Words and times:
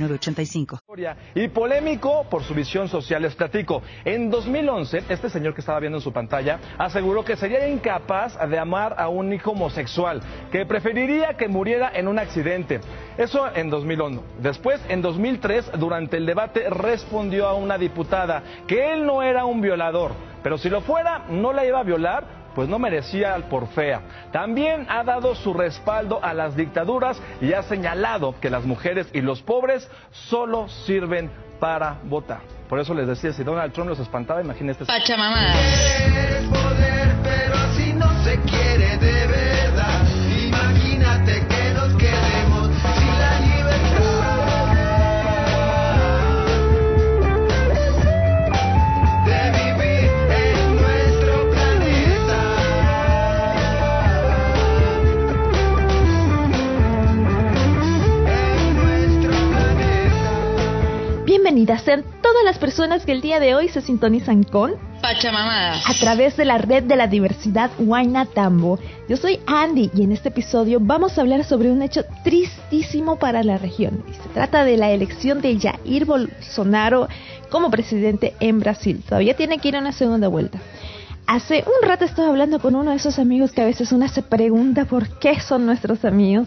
906985. 0.00 0.80
Y 1.34 1.48
polémico 1.48 2.24
por 2.30 2.42
su 2.42 2.54
visión 2.54 2.88
social. 2.88 3.22
Les 3.22 3.34
platico. 3.34 3.82
En 4.04 4.30
2011, 4.30 5.04
este 5.08 5.30
señor 5.30 5.54
que 5.54 5.60
estaba 5.60 5.80
viendo 5.80 5.98
en 5.98 6.02
su 6.02 6.12
pantalla 6.12 6.58
aseguró 6.78 7.24
que 7.24 7.36
sería 7.36 7.68
incapaz 7.68 8.38
de 8.48 8.58
amar 8.58 8.96
a 8.98 9.08
un 9.08 9.32
hijo 9.32 9.52
homosexual, 9.52 10.20
que 10.50 10.66
preferiría 10.66 11.34
que 11.34 11.48
muriera 11.48 11.90
en 11.94 12.08
un 12.08 12.18
accidente. 12.18 12.80
Eso 13.18 13.46
en 13.54 13.70
2001. 13.70 14.22
Después, 14.40 14.80
en 14.88 15.02
2003, 15.02 15.72
durante 15.78 16.16
el 16.16 16.26
debate, 16.26 16.68
respondió 16.70 17.46
a 17.46 17.54
una 17.54 17.78
diputada 17.78 18.42
que 18.66 18.92
él 18.92 19.04
no 19.06 19.22
era 19.22 19.44
un 19.44 19.60
violador, 19.60 20.12
pero 20.42 20.58
si 20.58 20.70
lo 20.70 20.80
fuera, 20.80 21.26
no 21.28 21.52
la 21.52 21.66
iba 21.66 21.80
a 21.80 21.84
violar 21.84 22.39
pues 22.54 22.68
no 22.68 22.78
merecía 22.78 23.36
por 23.48 23.68
fea. 23.68 24.00
También 24.32 24.86
ha 24.88 25.02
dado 25.04 25.34
su 25.34 25.54
respaldo 25.54 26.20
a 26.22 26.34
las 26.34 26.56
dictaduras 26.56 27.20
y 27.40 27.52
ha 27.52 27.62
señalado 27.62 28.34
que 28.40 28.50
las 28.50 28.64
mujeres 28.64 29.08
y 29.12 29.20
los 29.20 29.42
pobres 29.42 29.88
solo 30.10 30.68
sirven 30.68 31.30
para 31.58 31.98
votar. 32.04 32.40
Por 32.68 32.78
eso 32.78 32.94
les 32.94 33.06
decía, 33.06 33.32
si 33.32 33.42
Donald 33.42 33.72
Trump 33.72 33.90
los 33.90 33.98
espantaba, 33.98 34.40
imagínense. 34.40 34.84
Pachamama. 34.84 35.52
poder, 36.50 37.14
pero 37.22 37.72
si 37.74 37.92
no 37.92 38.24
se 38.24 38.38
quiere 38.40 38.96
de 38.98 39.49
Bienvenidas 61.50 61.82
sean 61.82 62.04
todas 62.22 62.44
las 62.44 62.58
personas 62.58 63.04
que 63.04 63.10
el 63.10 63.22
día 63.22 63.40
de 63.40 63.56
hoy 63.56 63.68
se 63.68 63.80
sintonizan 63.80 64.44
con 64.44 64.74
Pachamamadas. 65.02 65.82
a 65.84 65.94
través 65.94 66.36
de 66.36 66.44
la 66.44 66.58
red 66.58 66.84
de 66.84 66.94
la 66.94 67.08
diversidad 67.08 67.72
Huayna 67.76 68.26
Tambo. 68.26 68.78
Yo 69.08 69.16
soy 69.16 69.40
Andy 69.48 69.90
y 69.92 70.04
en 70.04 70.12
este 70.12 70.28
episodio 70.28 70.78
vamos 70.80 71.18
a 71.18 71.22
hablar 71.22 71.42
sobre 71.42 71.72
un 71.72 71.82
hecho 71.82 72.04
tristísimo 72.22 73.18
para 73.18 73.42
la 73.42 73.58
región. 73.58 74.04
Se 74.22 74.28
trata 74.28 74.62
de 74.62 74.76
la 74.76 74.92
elección 74.92 75.40
de 75.40 75.58
Jair 75.58 76.04
Bolsonaro 76.04 77.08
como 77.50 77.68
presidente 77.68 78.36
en 78.38 78.60
Brasil. 78.60 79.02
Todavía 79.04 79.34
tiene 79.34 79.58
que 79.58 79.70
ir 79.70 79.76
a 79.76 79.80
una 79.80 79.90
segunda 79.90 80.28
vuelta. 80.28 80.60
Hace 81.26 81.64
un 81.66 81.88
rato 81.88 82.04
estaba 82.04 82.28
hablando 82.28 82.60
con 82.60 82.76
uno 82.76 82.92
de 82.92 82.98
esos 82.98 83.18
amigos 83.18 83.50
que 83.50 83.62
a 83.62 83.66
veces 83.66 83.90
uno 83.90 84.06
se 84.06 84.22
pregunta 84.22 84.84
por 84.84 85.18
qué 85.18 85.40
son 85.40 85.66
nuestros 85.66 86.04
amigos 86.04 86.46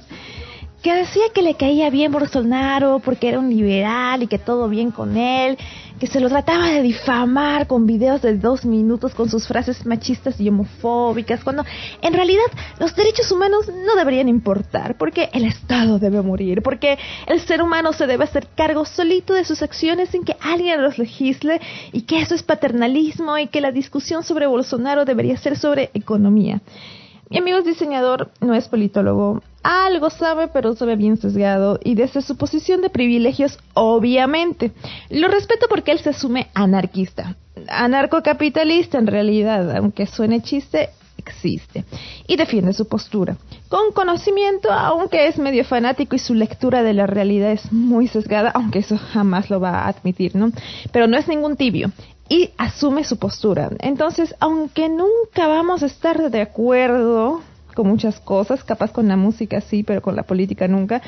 que 0.84 0.94
decía 0.94 1.24
que 1.34 1.42
le 1.42 1.56
caía 1.56 1.90
bien 1.90 2.12
Bolsonaro 2.12 3.00
porque 3.00 3.30
era 3.30 3.40
un 3.40 3.50
liberal 3.50 4.22
y 4.22 4.28
que 4.28 4.38
todo 4.38 4.68
bien 4.68 4.92
con 4.92 5.16
él, 5.16 5.58
que 5.98 6.08
se 6.08 6.20
lo 6.20 6.28
trataba 6.28 6.68
de 6.68 6.82
difamar 6.82 7.68
con 7.68 7.88
videos 7.88 8.22
de 8.22 8.38
dos 8.38 8.66
minutos 8.66 9.16
con 9.16 9.30
sus 9.30 9.48
frases 9.48 9.86
machistas 9.86 10.42
y 10.42 10.50
homofóbicas, 10.50 11.42
cuando 11.42 11.64
en 12.02 12.14
realidad 12.14 12.44
los 12.80 12.94
derechos 12.98 13.32
humanos 13.32 13.70
no 13.70 13.96
deberían 13.96 14.28
importar, 14.28 14.98
porque 14.98 15.30
el 15.32 15.46
Estado 15.46 16.00
debe 16.00 16.22
morir, 16.22 16.62
porque 16.62 17.00
el 17.28 17.40
ser 17.40 17.62
humano 17.62 17.94
se 17.94 18.06
debe 18.06 18.26
hacer 18.26 18.50
cargo 18.54 18.84
solito 18.84 19.34
de 19.34 19.46
sus 19.46 19.62
acciones 19.62 20.10
sin 20.10 20.26
que 20.26 20.36
alguien 20.42 20.84
los 20.84 20.98
legisle 20.98 21.62
y 21.94 22.02
que 22.02 22.20
eso 22.20 22.36
es 22.36 22.44
paternalismo 22.44 23.38
y 23.38 23.48
que 23.48 23.62
la 23.62 23.72
discusión 23.72 24.24
sobre 24.24 24.48
Bolsonaro 24.48 25.06
debería 25.06 25.38
ser 25.38 25.58
sobre 25.58 25.92
economía. 25.94 26.62
Mi 27.30 27.38
amigo 27.38 27.60
es 27.60 27.66
diseñador, 27.66 28.32
no 28.42 28.54
es 28.54 28.68
politólogo. 28.68 29.42
Algo 29.64 30.10
sabe, 30.10 30.50
pero 30.50 30.76
sabe 30.76 30.98
bien 30.98 31.18
sesgado 31.18 31.80
y 31.84 31.96
desde 31.96 32.22
su 32.22 32.36
posición 32.36 32.82
de 32.82 32.90
privilegios, 32.90 33.58
obviamente. 33.74 34.72
Lo 35.10 35.30
respeto 35.30 35.68
porque 35.70 35.94
él 35.94 36.00
se 36.00 36.10
asume 36.10 36.50
anarquista. 36.54 37.38
Anarcocapitalista 37.70 38.98
en 38.98 39.08
realidad, 39.08 39.76
aunque 39.78 40.06
suene 40.06 40.42
chiste, 40.42 40.90
existe. 41.18 41.86
Y 42.28 42.36
defiende 42.36 42.74
su 42.74 42.88
postura. 42.88 43.38
Con 43.70 43.94
conocimiento, 43.94 44.72
aunque 44.72 45.28
es 45.28 45.38
medio 45.38 45.64
fanático 45.64 46.16
y 46.16 46.20
su 46.20 46.34
lectura 46.34 46.84
de 46.84 46.94
la 46.94 47.08
realidad 47.08 47.52
es 47.52 47.72
muy 47.72 48.08
sesgada, 48.08 48.52
aunque 48.54 48.80
eso 48.80 48.98
jamás 48.98 49.50
lo 49.50 49.60
va 49.60 49.80
a 49.80 49.88
admitir, 49.88 50.36
¿no? 50.36 50.52
Pero 50.92 51.08
no 51.08 51.18
es 51.18 51.28
ningún 51.28 51.56
tibio 51.56 51.92
y 52.28 52.52
asume 52.58 53.04
su 53.04 53.18
postura. 53.18 53.70
Entonces, 53.80 54.36
aunque 54.40 54.90
nunca 54.90 55.48
vamos 55.48 55.84
a 55.84 55.88
estar 55.88 56.30
de 56.30 56.42
acuerdo 56.42 57.42
con 57.74 57.88
muchas 57.88 58.20
cosas, 58.20 58.64
capaz 58.64 58.92
con 58.92 59.08
la 59.08 59.18
música 59.18 59.62
sí, 59.62 59.84
pero 59.84 60.02
con 60.02 60.16
la 60.16 60.24
política 60.24 60.68
nunca, 60.68 61.02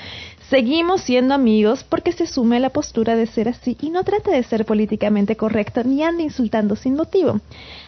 seguimos 0.50 1.02
siendo 1.02 1.34
amigos 1.34 1.84
porque 1.84 2.12
se 2.12 2.24
asume 2.24 2.60
la 2.60 2.70
postura 2.70 3.16
de 3.16 3.28
ser 3.28 3.50
así 3.50 3.78
y 3.82 3.90
no 3.90 4.04
trata 4.04 4.32
de 4.32 4.44
ser 4.44 4.66
políticamente 4.66 5.36
correcto 5.36 5.84
ni 5.84 6.04
anda 6.04 6.24
insultando 6.24 6.76
sin 6.76 6.96
motivo. 6.96 7.40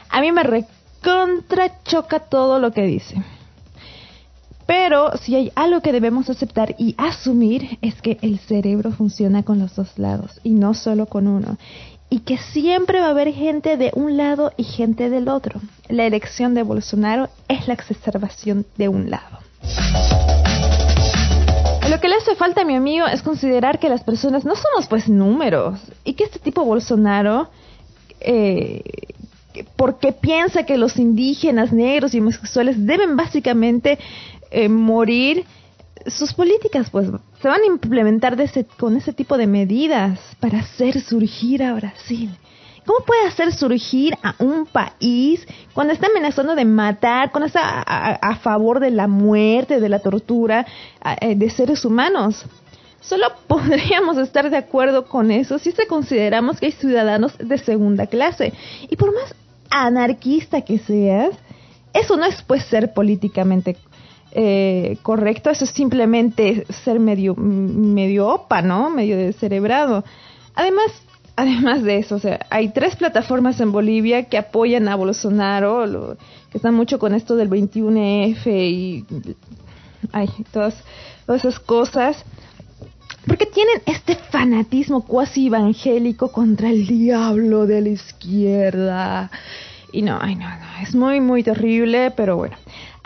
A 0.09 0.21
mí 0.21 0.31
me 0.31 0.43
recontra 0.43 1.83
choca 1.83 2.19
todo 2.19 2.59
lo 2.59 2.71
que 2.71 2.83
dice. 2.83 3.15
Pero 4.67 5.17
si 5.17 5.35
hay 5.35 5.51
algo 5.55 5.81
que 5.81 5.93
debemos 5.93 6.29
aceptar 6.29 6.75
y 6.77 6.93
asumir 6.97 7.79
es 7.81 8.01
que 8.01 8.17
el 8.21 8.37
cerebro 8.37 8.91
funciona 8.91 9.43
con 9.43 9.59
los 9.59 9.75
dos 9.75 9.97
lados 9.97 10.39
y 10.43 10.51
no 10.51 10.73
solo 10.73 11.07
con 11.07 11.27
uno 11.27 11.57
y 12.09 12.19
que 12.19 12.37
siempre 12.37 12.99
va 12.99 13.07
a 13.07 13.09
haber 13.09 13.33
gente 13.33 13.77
de 13.77 13.91
un 13.93 14.17
lado 14.17 14.53
y 14.55 14.63
gente 14.63 15.09
del 15.09 15.27
otro. 15.27 15.59
La 15.89 16.05
elección 16.05 16.53
de 16.53 16.63
Bolsonaro 16.63 17.29
es 17.47 17.67
la 17.67 17.73
exacerbación 17.73 18.65
de 18.77 18.87
un 18.87 19.09
lado. 19.09 19.39
Lo 21.89 21.99
que 21.99 22.09
le 22.09 22.15
hace 22.15 22.35
falta 22.35 22.61
a 22.61 22.65
mi 22.65 22.75
amigo 22.75 23.07
es 23.07 23.21
considerar 23.21 23.79
que 23.79 23.89
las 23.89 24.03
personas 24.03 24.45
no 24.45 24.55
somos 24.55 24.87
pues 24.87 25.09
números 25.09 25.79
y 26.03 26.13
que 26.13 26.25
este 26.25 26.39
tipo 26.39 26.63
Bolsonaro, 26.63 27.49
eh, 28.19 28.83
porque 29.75 30.11
piensa 30.11 30.63
que 30.63 30.77
los 30.77 30.97
indígenas, 30.97 31.73
negros 31.73 32.13
y 32.13 32.19
homosexuales 32.19 32.85
deben 32.85 33.15
básicamente 33.15 33.99
eh, 34.51 34.69
morir, 34.69 35.45
sus 36.05 36.33
políticas 36.33 36.89
pues 36.89 37.07
se 37.41 37.47
van 37.47 37.61
a 37.61 37.65
implementar 37.65 38.37
con 38.77 38.95
ese 38.97 39.13
tipo 39.13 39.37
de 39.37 39.47
medidas 39.47 40.19
para 40.39 40.59
hacer 40.59 41.01
surgir 41.01 41.63
a 41.63 41.73
Brasil. 41.73 42.31
¿Cómo 42.85 43.03
puede 43.05 43.27
hacer 43.27 43.51
surgir 43.53 44.17
a 44.23 44.35
un 44.39 44.65
país 44.65 45.45
cuando 45.73 45.91
está 45.91 46.07
amenazando 46.07 46.55
de 46.55 46.63
matar, 46.63 47.31
cuando 47.31 47.47
está 47.47 47.81
a, 47.81 48.35
favor 48.37 48.79
de 48.79 48.91
la 48.91 49.07
muerte, 49.07 49.81
de 49.81 49.89
la 49.89 49.99
tortura 49.99 50.65
eh, 51.19 51.35
de 51.35 51.49
seres 51.49 51.83
humanos? 51.83 52.45
Solo 53.01 53.25
podríamos 53.47 54.17
estar 54.17 54.49
de 54.49 54.55
acuerdo 54.55 55.05
con 55.05 55.31
eso 55.31 55.59
si 55.59 55.73
se 55.73 55.85
consideramos 55.85 56.61
que 56.61 56.67
hay 56.67 56.71
ciudadanos 56.71 57.37
de 57.37 57.57
segunda 57.57 58.07
clase. 58.07 58.53
Y 58.89 58.95
por 58.95 59.13
más 59.13 59.35
anarquista 59.69 60.61
que 60.61 60.79
seas, 60.79 61.31
eso 61.93 62.15
no 62.15 62.25
es 62.25 62.41
pues 62.43 62.63
ser 62.63 62.93
políticamente 62.93 63.75
eh, 64.39 64.99
correcto, 65.01 65.49
eso 65.49 65.65
es 65.65 65.71
simplemente 65.71 66.67
ser 66.69 66.99
medio, 66.99 67.33
medio 67.35 68.27
opa, 68.27 68.61
¿no? 68.61 68.91
Medio 68.91 69.17
descerebrado. 69.17 70.03
Además, 70.53 70.91
además 71.35 71.81
de 71.81 71.97
eso, 71.97 72.17
o 72.17 72.19
sea, 72.19 72.45
hay 72.51 72.69
tres 72.69 72.95
plataformas 72.95 73.59
en 73.61 73.71
Bolivia 73.71 74.25
que 74.25 74.37
apoyan 74.37 74.89
a 74.89 74.95
Bolsonaro, 74.95 75.87
lo, 75.87 76.17
que 76.51 76.59
están 76.59 76.75
mucho 76.75 76.99
con 76.99 77.15
esto 77.15 77.35
del 77.35 77.49
21F 77.49 78.45
y 78.45 79.05
ay, 80.11 80.29
todas, 80.51 80.83
todas 81.25 81.43
esas 81.43 81.59
cosas. 81.59 82.23
Porque 83.25 83.47
tienen 83.47 83.81
este 83.87 84.15
fanatismo 84.15 85.03
cuasi 85.03 85.47
evangélico 85.47 86.31
contra 86.31 86.69
el 86.69 86.85
diablo 86.85 87.65
de 87.65 87.81
la 87.81 87.89
izquierda. 87.89 89.31
Y 89.91 90.03
no, 90.03 90.19
ay, 90.21 90.35
no, 90.35 90.47
no, 90.47 90.65
es 90.83 90.93
muy, 90.93 91.21
muy 91.21 91.41
terrible, 91.41 92.11
pero 92.11 92.37
bueno. 92.37 92.55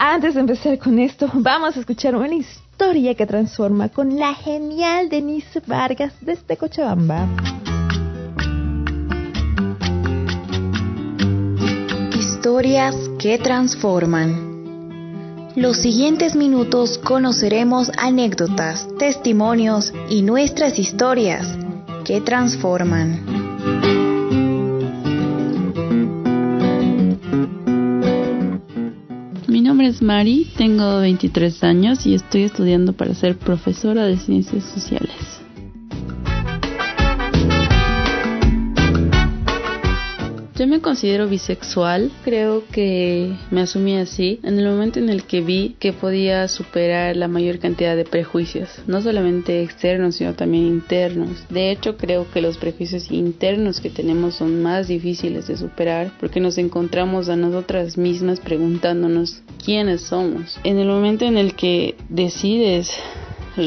Antes 0.03 0.33
de 0.33 0.39
empezar 0.39 0.79
con 0.79 0.97
esto, 0.97 1.29
vamos 1.31 1.77
a 1.77 1.79
escuchar 1.79 2.15
una 2.15 2.33
historia 2.33 3.13
que 3.13 3.27
transforma 3.27 3.89
con 3.89 4.17
la 4.17 4.33
genial 4.33 5.09
Denise 5.09 5.61
Vargas 5.67 6.11
desde 6.21 6.57
Cochabamba. 6.57 7.27
Historias 12.17 12.95
que 13.19 13.37
transforman. 13.37 15.51
Los 15.55 15.77
siguientes 15.77 16.35
minutos 16.35 16.97
conoceremos 16.97 17.91
anécdotas, 17.95 18.87
testimonios 18.97 19.93
y 20.09 20.23
nuestras 20.23 20.79
historias 20.79 21.45
que 22.05 22.21
transforman. 22.21 24.00
Es 29.91 30.01
Mari, 30.01 30.47
tengo 30.57 30.99
23 31.01 31.63
años 31.65 32.05
y 32.05 32.13
estoy 32.13 32.43
estudiando 32.43 32.93
para 32.93 33.13
ser 33.13 33.37
profesora 33.37 34.05
de 34.05 34.17
ciencias 34.17 34.63
sociales. 34.63 35.30
Yo 40.61 40.67
me 40.67 40.79
considero 40.79 41.27
bisexual, 41.27 42.11
creo 42.23 42.63
que 42.71 43.35
me 43.49 43.61
asumí 43.61 43.97
así 43.97 44.39
en 44.43 44.59
el 44.59 44.69
momento 44.69 44.99
en 44.99 45.09
el 45.09 45.23
que 45.23 45.41
vi 45.41 45.75
que 45.79 45.91
podía 45.91 46.47
superar 46.47 47.15
la 47.15 47.27
mayor 47.27 47.57
cantidad 47.57 47.95
de 47.95 48.05
prejuicios, 48.05 48.69
no 48.85 49.01
solamente 49.01 49.63
externos, 49.63 50.17
sino 50.17 50.35
también 50.35 50.67
internos. 50.67 51.45
De 51.49 51.71
hecho, 51.71 51.97
creo 51.97 52.29
que 52.29 52.43
los 52.43 52.59
prejuicios 52.59 53.09
internos 53.09 53.81
que 53.81 53.89
tenemos 53.89 54.35
son 54.35 54.61
más 54.61 54.87
difíciles 54.87 55.47
de 55.47 55.57
superar 55.57 56.11
porque 56.19 56.39
nos 56.39 56.59
encontramos 56.59 57.27
a 57.29 57.35
nosotras 57.35 57.97
mismas 57.97 58.39
preguntándonos 58.39 59.41
quiénes 59.65 60.01
somos. 60.01 60.59
En 60.63 60.77
el 60.77 60.89
momento 60.89 61.25
en 61.25 61.39
el 61.39 61.55
que 61.55 61.95
decides 62.07 62.91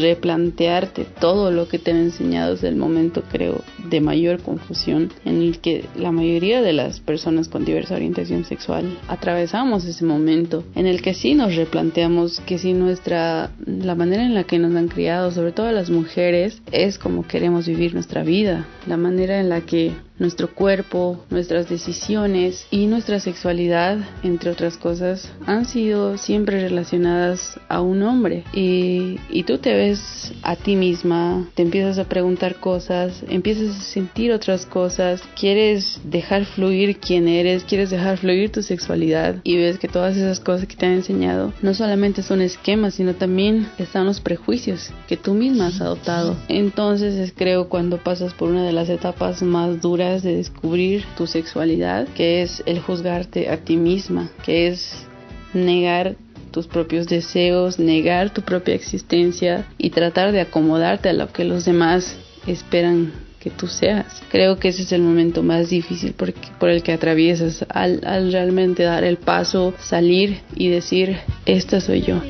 replantearte 0.01 1.07
todo 1.21 1.51
lo 1.51 1.69
que 1.69 1.79
te 1.79 1.91
han 1.91 1.99
enseñado 1.99 2.55
es 2.55 2.63
el 2.63 2.77
momento, 2.77 3.23
creo, 3.31 3.63
de 3.89 4.01
mayor 4.01 4.41
confusión 4.41 5.13
en 5.25 5.43
el 5.43 5.59
que 5.59 5.85
la 5.97 6.13
mayoría 6.13 6.63
de 6.63 6.73
las 6.73 7.01
personas 7.01 7.49
con 7.49 7.65
diversa 7.65 7.95
orientación 7.95 8.45
sexual 8.45 8.99
atravesamos 9.09 9.85
ese 9.85 10.05
momento 10.05 10.65
en 10.75 10.87
el 10.87 11.03
que 11.03 11.15
sí 11.15 11.35
nos 11.35 11.57
replanteamos 11.57 12.41
que 12.41 12.59
si 12.59 12.73
nuestra 12.73 13.51
la 13.67 13.95
manera 13.95 14.25
en 14.25 14.35
la 14.35 14.45
que 14.45 14.59
nos 14.59 14.75
han 14.75 14.89
criado, 14.89 15.31
sobre 15.31 15.53
todo 15.53 15.71
las 15.73 15.91
mujeres, 15.91 16.63
es 16.73 16.99
como 16.99 17.27
queremos 17.27 17.67
vivir 17.67 17.95
nuestra 17.95 18.23
vida, 18.23 18.67
la 18.87 18.97
manera 18.97 19.41
en 19.41 19.49
la 19.49 19.61
que 19.63 19.93
nuestro 20.19 20.49
cuerpo, 20.55 21.25
nuestras 21.31 21.69
decisiones 21.69 22.67
y 22.71 22.87
nuestra 22.87 23.19
sexualidad, 23.21 23.99
entre 24.23 24.51
otras 24.51 24.77
cosas, 24.77 25.31
han 25.47 25.65
sido 25.65 26.19
siempre 26.19 26.61
relacionadas 26.61 27.59
a 27.69 27.81
un 27.81 28.03
hombre. 28.03 28.45
Y, 28.53 29.19
tú 29.45 29.59
te 29.59 29.75
ves 29.75 30.33
a 30.43 30.57
ti 30.57 30.75
misma, 30.75 31.47
te 31.55 31.61
empiezas 31.61 31.99
a 31.99 32.09
preguntar 32.09 32.57
cosas, 32.57 33.23
empiezas 33.29 33.77
a 33.77 33.83
sentir 33.83 34.33
otras 34.33 34.65
cosas, 34.65 35.23
quieres 35.39 36.01
dejar 36.03 36.47
fluir 36.47 36.97
quién 36.99 37.29
eres, 37.29 37.65
quieres 37.65 37.91
dejar 37.91 38.17
fluir 38.17 38.51
tu 38.51 38.63
sexualidad 38.63 39.37
y 39.45 39.59
ves 39.59 39.79
que 39.79 39.87
todas 39.87 40.17
esas 40.17 40.41
cosas 40.41 40.67
que 40.67 40.77
te 40.77 40.87
han 40.87 40.93
enseñado 40.93 41.53
no 41.61 41.75
solamente 41.75 42.23
son 42.23 42.41
esquemas, 42.41 42.95
sino 42.95 43.13
también 43.13 43.69
están 43.77 44.07
los 44.07 44.21
prejuicios 44.21 44.91
que 45.07 45.19
tú 45.19 45.35
misma 45.35 45.67
has 45.67 45.83
adoptado. 45.83 46.37
Entonces 46.49 47.17
es 47.17 47.35
creo 47.37 47.69
cuando 47.69 47.99
pasas 47.99 48.33
por 48.33 48.49
una 48.49 48.65
de 48.65 48.73
las 48.73 48.89
etapas 48.89 49.43
más 49.43 49.83
duras 49.83 50.04
de 50.05 50.37
descubrir 50.37 51.05
tu 51.17 51.27
sexualidad, 51.27 52.07
que 52.09 52.43
es 52.43 52.63
el 52.67 52.81
juzgarte 52.81 53.49
a 53.49 53.59
ti 53.59 53.77
misma, 53.77 54.31
que 54.45 54.69
es 54.69 55.07
negar 55.53 56.17
tus 56.51 56.67
propios 56.67 57.09
deseos, 57.09 57.79
negar 57.79 58.33
tu 58.33 58.43
propia 58.43 58.75
existencia 58.75 59.67
y 59.77 59.91
tratar 59.91 60.33
de 60.33 60.41
acomodarte 60.41 61.09
a 61.09 61.13
lo 61.13 61.33
que 61.33 61.45
los 61.45 61.65
demás 61.65 62.17
esperan 62.47 63.13
que 63.41 63.51
tú 63.51 63.67
seas. 63.67 64.23
Creo 64.31 64.59
que 64.59 64.69
ese 64.69 64.83
es 64.83 64.93
el 64.93 65.03
momento 65.03 65.43
más 65.43 65.69
difícil 65.69 66.15
por, 66.15 66.69
el 66.69 66.83
que 66.83 66.93
atraviesas 66.93 67.67
al, 67.69 68.01
al, 68.07 68.33
realmente 68.33 68.85
dar 68.85 69.05
el 69.05 69.17
paso, 69.19 69.75
salir 69.79 70.41
y 70.55 70.69
decir, 70.69 71.19
esta 71.45 71.81
soy 71.81 72.03
yo. 72.03 72.23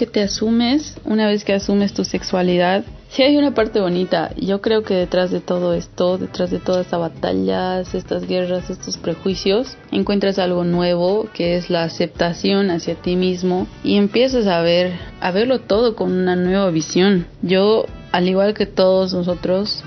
Que 0.00 0.06
te 0.06 0.22
asumes, 0.22 0.96
una 1.04 1.26
vez 1.26 1.44
que 1.44 1.52
asumes 1.52 1.92
tu 1.92 2.06
sexualidad, 2.06 2.84
sí 3.10 3.22
hay 3.22 3.36
una 3.36 3.52
parte 3.52 3.82
bonita. 3.82 4.30
Yo 4.34 4.62
creo 4.62 4.82
que 4.82 4.94
detrás 4.94 5.30
de 5.30 5.40
todo 5.40 5.74
esto, 5.74 6.16
detrás 6.16 6.50
de 6.50 6.58
todas 6.58 6.86
estas 6.86 7.00
batallas, 7.00 7.94
estas 7.94 8.26
guerras, 8.26 8.70
estos 8.70 8.96
prejuicios, 8.96 9.76
encuentras 9.92 10.38
algo 10.38 10.64
nuevo 10.64 11.28
que 11.34 11.56
es 11.56 11.68
la 11.68 11.82
aceptación 11.82 12.70
hacia 12.70 12.94
ti 12.94 13.14
mismo 13.14 13.66
y 13.84 13.98
empiezas 13.98 14.46
a 14.46 14.62
ver, 14.62 14.94
a 15.20 15.32
verlo 15.32 15.60
todo 15.60 15.94
con 15.96 16.12
una 16.12 16.34
nueva 16.34 16.70
visión. 16.70 17.26
Yo, 17.42 17.84
al 18.10 18.26
igual 18.26 18.54
que 18.54 18.64
todos 18.64 19.12
nosotros, 19.12 19.84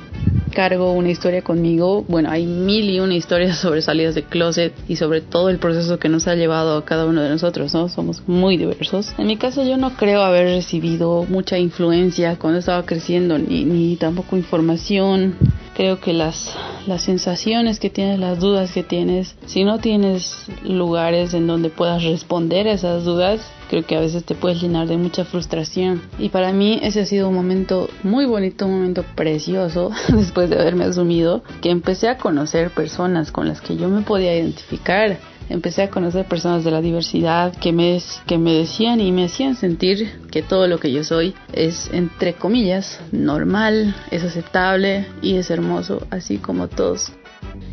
cargo 0.54 0.94
una 0.94 1.10
historia 1.10 1.42
conmigo. 1.42 2.06
Bueno, 2.08 2.30
hay 2.30 2.46
mil 2.46 2.90
y 2.90 3.00
una 3.00 3.16
historias 3.16 3.58
sobre 3.62 3.82
salidas 3.82 4.16
de 4.16 4.24
closet 4.24 4.74
y 4.88 4.96
sobre 4.96 5.22
todo 5.22 5.50
el 5.50 5.58
proceso 5.58 6.00
que 6.00 6.10
nos 6.10 6.28
ha 6.28 6.36
llevado 6.36 6.78
a 6.78 6.86
cada 6.86 7.06
uno 7.06 7.22
de 7.22 7.30
nosotros, 7.30 7.74
¿no? 7.74 7.90
Somos 7.90 8.24
muy 8.28 8.58
diversos. 8.58 9.14
En 9.18 9.28
mi 9.28 9.38
caso 9.38 9.64
yo 9.64 9.78
no 9.78 9.96
creo 9.98 10.22
haber 10.22 10.46
recibido 10.46 11.26
mucha 11.28 11.58
influencia 11.58 12.38
cuando 12.38 12.60
estaba 12.60 12.86
creciendo, 12.86 13.38
ni, 13.38 13.66
ni 13.66 13.96
tampoco 13.96 14.38
información. 14.38 15.36
Creo 15.76 16.00
que 16.00 16.14
las, 16.14 16.56
las 16.86 17.02
sensaciones 17.02 17.80
que 17.80 17.90
tienes, 17.90 18.20
las 18.20 18.40
dudas 18.40 18.72
que 18.72 18.84
tienes, 18.84 19.36
si 19.48 19.64
no 19.64 19.80
tienes 19.80 20.46
lugares 20.64 21.34
en 21.34 21.48
donde 21.48 21.70
puedas 21.70 22.04
responder 22.04 22.68
esas 22.68 23.04
dudas, 23.04 23.42
creo 23.74 23.88
que 23.88 23.96
a 23.96 24.02
veces 24.02 24.24
te 24.24 24.36
puedes 24.36 24.62
llenar 24.62 24.88
de 24.88 24.98
mucha 24.98 25.26
frustración. 25.26 26.04
Y 26.20 26.30
para 26.30 26.54
mí 26.54 26.80
ese 26.84 27.02
ha 27.02 27.06
sido 27.08 27.30
un 27.30 27.34
momento 27.34 27.90
muy 28.04 28.26
bonito, 28.26 28.68
un 28.68 28.74
momento 28.74 29.04
precioso, 29.16 29.90
después 30.10 30.48
de 30.52 30.60
haberme 30.60 30.84
asumido, 30.86 31.44
que 31.60 31.72
empecé 31.72 32.08
a 32.08 32.20
conocer 32.20 32.70
personas 32.70 33.32
con 33.32 33.48
las 33.48 33.62
que 33.62 33.76
yo 33.76 33.90
me 33.90 34.04
podía 34.04 34.38
identificar. 34.38 35.18
Empecé 35.50 35.82
a 35.82 35.90
conocer 35.90 36.26
personas 36.26 36.64
de 36.64 36.70
la 36.70 36.82
diversidad 36.82 37.52
que 37.56 37.74
me, 37.74 38.00
que 38.28 38.38
me 38.38 38.54
decían 38.54 39.02
y 39.02 39.12
me 39.12 39.26
hacían 39.26 39.56
sentir 39.56 40.22
que 40.32 40.44
todo 40.44 40.68
lo 40.68 40.78
que 40.78 40.92
yo 40.92 41.04
soy 41.04 41.34
es, 41.52 41.90
entre 41.92 42.36
comillas, 42.36 43.02
normal, 43.12 43.96
es 44.12 44.24
aceptable 44.24 45.08
y 45.24 45.38
es 45.38 45.50
hermoso, 45.50 46.06
así 46.12 46.38
como 46.38 46.68
todos. 46.68 47.12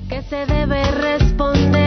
Que 0.09 0.23
se 0.23 0.47
debe 0.47 0.83
responder, 0.93 1.80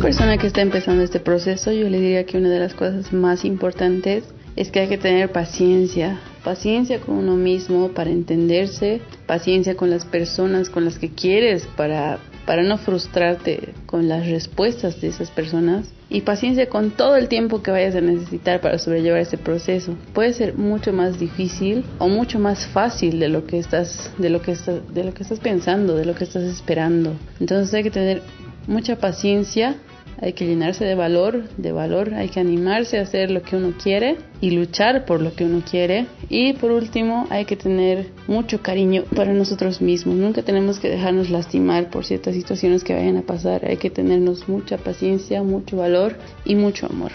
persona 0.00 0.38
que 0.38 0.46
está 0.46 0.62
empezando 0.62 1.02
este 1.02 1.20
proceso, 1.20 1.72
yo 1.72 1.90
le 1.90 2.00
diría 2.00 2.24
que 2.24 2.38
una 2.38 2.48
de 2.48 2.58
las 2.58 2.72
cosas 2.72 3.12
más 3.12 3.44
importantes 3.44 4.24
es 4.56 4.70
que 4.70 4.80
hay 4.80 4.88
que 4.88 4.96
tener 4.96 5.30
paciencia, 5.30 6.18
paciencia 6.42 7.00
con 7.00 7.16
uno 7.16 7.36
mismo 7.36 7.90
para 7.90 8.10
entenderse, 8.10 9.02
paciencia 9.26 9.76
con 9.76 9.90
las 9.90 10.06
personas 10.06 10.70
con 10.70 10.86
las 10.86 10.98
que 10.98 11.10
quieres 11.10 11.68
para, 11.76 12.18
para 12.46 12.62
no 12.62 12.78
frustrarte 12.78 13.74
con 13.84 14.08
las 14.08 14.26
respuestas 14.26 15.02
de 15.02 15.08
esas 15.08 15.30
personas 15.30 15.92
y 16.08 16.22
paciencia 16.22 16.70
con 16.70 16.92
todo 16.92 17.16
el 17.16 17.28
tiempo 17.28 17.62
que 17.62 17.70
vayas 17.70 17.94
a 17.94 18.00
necesitar 18.00 18.62
para 18.62 18.78
sobrellevar 18.78 19.20
ese 19.20 19.36
proceso. 19.36 19.96
Puede 20.14 20.32
ser 20.32 20.54
mucho 20.54 20.94
más 20.94 21.20
difícil 21.20 21.84
o 21.98 22.08
mucho 22.08 22.38
más 22.38 22.66
fácil 22.66 23.20
de 23.20 23.28
lo 23.28 23.46
que 23.46 23.58
estás 23.58 24.10
de 24.16 24.30
lo 24.30 24.40
que 24.40 24.52
estás 24.52 24.80
de 24.94 25.04
lo 25.04 25.12
que 25.12 25.24
estás 25.24 25.40
pensando, 25.40 25.94
de 25.94 26.06
lo 26.06 26.14
que 26.14 26.24
estás 26.24 26.44
esperando. 26.44 27.12
Entonces 27.38 27.72
hay 27.74 27.82
que 27.82 27.90
tener 27.90 28.22
mucha 28.66 28.96
paciencia 28.96 29.76
hay 30.20 30.34
que 30.34 30.46
llenarse 30.46 30.84
de 30.84 30.94
valor, 30.94 31.48
de 31.56 31.72
valor, 31.72 32.14
hay 32.14 32.28
que 32.28 32.40
animarse 32.40 32.98
a 32.98 33.02
hacer 33.02 33.30
lo 33.30 33.42
que 33.42 33.56
uno 33.56 33.72
quiere 33.82 34.16
y 34.40 34.50
luchar 34.50 35.04
por 35.04 35.20
lo 35.20 35.34
que 35.34 35.44
uno 35.44 35.62
quiere. 35.68 36.06
Y 36.28 36.52
por 36.54 36.70
último, 36.72 37.26
hay 37.30 37.44
que 37.44 37.56
tener 37.56 38.08
mucho 38.26 38.62
cariño 38.62 39.04
para 39.16 39.32
nosotros 39.32 39.80
mismos. 39.80 40.16
Nunca 40.16 40.42
tenemos 40.42 40.78
que 40.78 40.88
dejarnos 40.88 41.30
lastimar 41.30 41.90
por 41.90 42.04
ciertas 42.04 42.34
situaciones 42.34 42.84
que 42.84 42.94
vayan 42.94 43.16
a 43.16 43.22
pasar. 43.22 43.64
Hay 43.64 43.78
que 43.78 43.90
tenernos 43.90 44.48
mucha 44.48 44.76
paciencia, 44.78 45.42
mucho 45.42 45.76
valor 45.76 46.16
y 46.44 46.54
mucho 46.54 46.86
amor. 46.86 47.12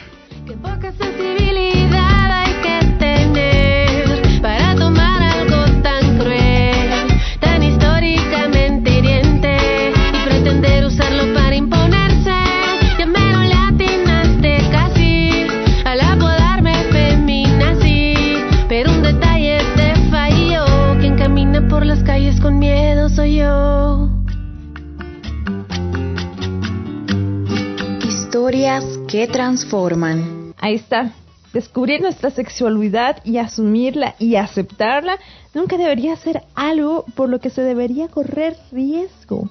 Qué 0.48 0.54
poca 0.54 0.92
sensibilidad 0.94 2.32
hay 2.32 2.54
que 2.62 2.88
tener 2.98 3.15
que 29.08 29.28
transforman. 29.28 30.54
Ahí 30.58 30.76
está. 30.76 31.12
Descubrir 31.54 32.02
nuestra 32.02 32.32
sexualidad 32.32 33.22
y 33.24 33.38
asumirla 33.38 34.16
y 34.20 34.36
aceptarla 34.36 35.20
nunca 35.54 35.78
debería 35.78 36.16
ser 36.16 36.44
algo 36.54 37.06
por 37.16 37.30
lo 37.30 37.40
que 37.40 37.50
se 37.50 37.62
debería 37.62 38.08
correr 38.08 38.58
riesgo. 38.72 39.50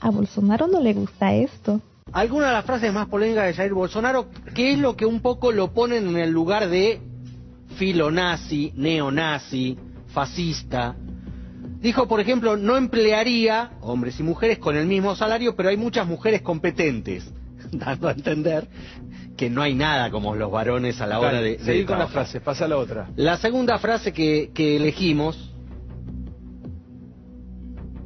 A 0.00 0.10
Bolsonaro 0.10 0.66
no 0.66 0.80
le 0.80 0.94
gusta 0.94 1.34
esto. 1.34 1.80
Algunas 2.12 2.48
de 2.48 2.54
las 2.54 2.64
frases 2.64 2.92
más 2.92 3.08
polémicas 3.08 3.46
de 3.46 3.54
Jair 3.54 3.74
Bolsonaro, 3.74 4.28
que 4.54 4.72
es 4.72 4.78
lo 4.78 4.96
que 4.96 5.06
un 5.06 5.20
poco 5.20 5.52
lo 5.52 5.72
ponen 5.72 6.08
en 6.08 6.16
el 6.16 6.30
lugar 6.30 6.68
de 6.68 7.00
filonazi, 7.76 8.72
neonazi, 8.76 9.76
fascista. 10.08 10.96
Dijo, 11.80 12.06
por 12.06 12.20
ejemplo, 12.20 12.56
no 12.56 12.76
emplearía 12.76 13.72
hombres 13.80 14.18
y 14.20 14.22
mujeres 14.22 14.58
con 14.58 14.76
el 14.76 14.86
mismo 14.86 15.16
salario, 15.16 15.56
pero 15.56 15.68
hay 15.68 15.76
muchas 15.76 16.06
mujeres 16.06 16.42
competentes, 16.42 17.32
dando 17.78 18.08
a 18.08 18.12
entender 18.12 18.68
que 19.36 19.48
no 19.50 19.62
hay 19.62 19.74
nada 19.74 20.10
como 20.10 20.34
los 20.36 20.50
varones 20.50 21.00
a 21.00 21.06
la 21.06 21.18
hora 21.18 21.40
de, 21.40 21.56
de 21.56 21.58
seguí 21.58 21.84
con 21.84 21.98
la 21.98 22.06
trabajar. 22.06 22.26
frase, 22.26 22.40
pasa 22.40 22.66
a 22.66 22.68
la 22.68 22.76
otra. 22.76 23.08
La 23.16 23.36
segunda 23.38 23.78
frase 23.78 24.12
que, 24.12 24.50
que 24.54 24.76
elegimos 24.76 25.50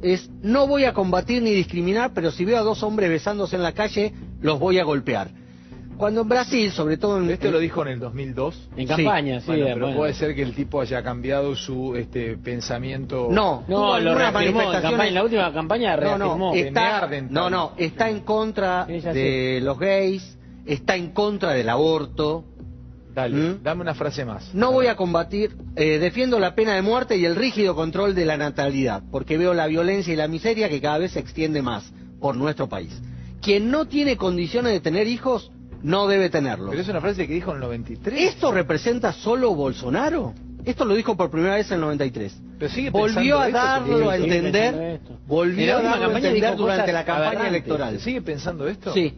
es 0.01 0.29
no 0.41 0.67
voy 0.67 0.85
a 0.85 0.93
combatir 0.93 1.41
ni 1.41 1.51
discriminar, 1.51 2.11
pero 2.13 2.31
si 2.31 2.45
veo 2.45 2.57
a 2.57 2.61
dos 2.61 2.81
hombres 2.83 3.09
besándose 3.09 3.55
en 3.55 3.63
la 3.63 3.73
calle, 3.73 4.13
los 4.41 4.59
voy 4.59 4.79
a 4.79 4.83
golpear. 4.83 5.31
Cuando 5.97 6.21
en 6.21 6.29
Brasil, 6.29 6.71
sobre 6.71 6.97
todo 6.97 7.17
en... 7.19 7.29
Este 7.29 7.49
lo 7.51 7.59
dijo 7.59 7.81
en 7.81 7.87
el 7.89 7.99
2002. 7.99 8.69
En 8.77 8.87
Sí. 8.87 8.95
campaña, 9.03 9.39
sí. 9.39 9.47
Bueno, 9.47 9.65
pero 9.65 9.79
bueno. 9.79 9.97
puede 9.97 10.13
ser 10.13 10.35
que 10.35 10.43
el 10.43 10.53
tipo 10.53 10.79
haya 10.81 11.01
cambiado 11.03 11.55
su 11.55 11.95
este 11.95 12.37
pensamiento. 12.37 13.27
No, 13.31 13.63
No, 13.67 13.99
lo 13.99 14.13
reafirmó. 14.15 14.61
En, 14.61 14.71
campaña, 14.81 15.07
en 15.07 15.13
la 15.13 15.23
última 15.23 15.51
campaña 15.53 15.95
No, 15.95 16.01
reafirmó. 16.01 16.37
no, 16.37 16.53
está, 16.53 17.09
no, 17.29 17.49
no, 17.49 17.71
está 17.77 18.09
en 18.09 18.19
contra 18.21 18.85
Sí, 18.85 18.99
de 18.99 19.59
los 19.63 19.79
gays, 19.79 20.37
está 20.65 20.95
en 20.95 21.11
contra 21.11 21.51
del 21.53 21.67
aborto. 21.69 22.43
Dale, 23.15 23.35
¿Mm? 23.35 23.63
dame 23.63 23.81
una 23.81 23.95
frase 23.95 24.23
más. 24.25 24.53
No 24.53 24.71
voy 24.71 24.85
a 24.85 24.95
combatir, 24.95 25.55
eh, 25.75 25.97
defiendo 25.97 26.37
la 26.39 26.53
pena 26.53 26.75
de 26.75 26.83
muerte 26.83 27.17
y 27.17 27.25
el 27.25 27.35
rígido 27.35 27.73
control 27.75 28.13
de 28.13 28.25
la 28.25 28.37
natalidad, 28.37 29.01
porque 29.11 29.39
veo 29.39 29.55
la 29.55 29.65
violencia 29.65 30.13
y 30.13 30.15
la 30.15 30.27
miseria 30.27 30.69
que 30.69 30.79
cada 30.79 30.99
vez 30.99 31.13
se 31.13 31.19
extiende 31.19 31.63
más 31.63 31.91
por 32.21 32.35
nuestro 32.35 32.69
país. 32.69 33.01
Quien 33.41 33.71
no 33.71 33.85
tiene 33.85 34.17
condiciones 34.17 34.71
de 34.73 34.81
tener 34.81 35.07
hijos, 35.07 35.51
no 35.83 36.07
debe 36.07 36.29
tenerlos. 36.29 36.69
Pero 36.69 36.81
es 36.81 36.87
una 36.89 37.01
frase 37.01 37.27
que 37.27 37.33
dijo 37.33 37.51
en 37.51 37.57
el 37.57 37.61
93. 37.63 38.19
¿Esto 38.29 38.51
representa 38.51 39.13
solo 39.13 39.53
Bolsonaro? 39.55 40.33
Esto 40.65 40.83
lo 40.85 40.95
dijo 40.95 41.15
por 41.15 41.29
primera 41.29 41.55
vez 41.55 41.67
en 41.69 41.75
el 41.75 41.81
93. 41.81 42.37
Pero 42.59 42.71
sigue 42.73 42.89
Volvió 42.89 43.39
a 43.39 43.47
esto, 43.47 43.57
darlo 43.57 44.09
a 44.09 44.17
entender, 44.17 44.99
volvió 45.27 45.77
a 45.77 45.81
darlo 45.81 46.07
a 46.13 46.17
entender 46.17 46.55
durante 46.57 46.91
la 46.91 47.05
campaña 47.05 47.27
aberrantes. 47.27 47.49
electoral. 47.51 47.99
¿Sigue 47.99 48.21
pensando 48.21 48.67
esto? 48.67 48.93
Sí. 48.93 49.13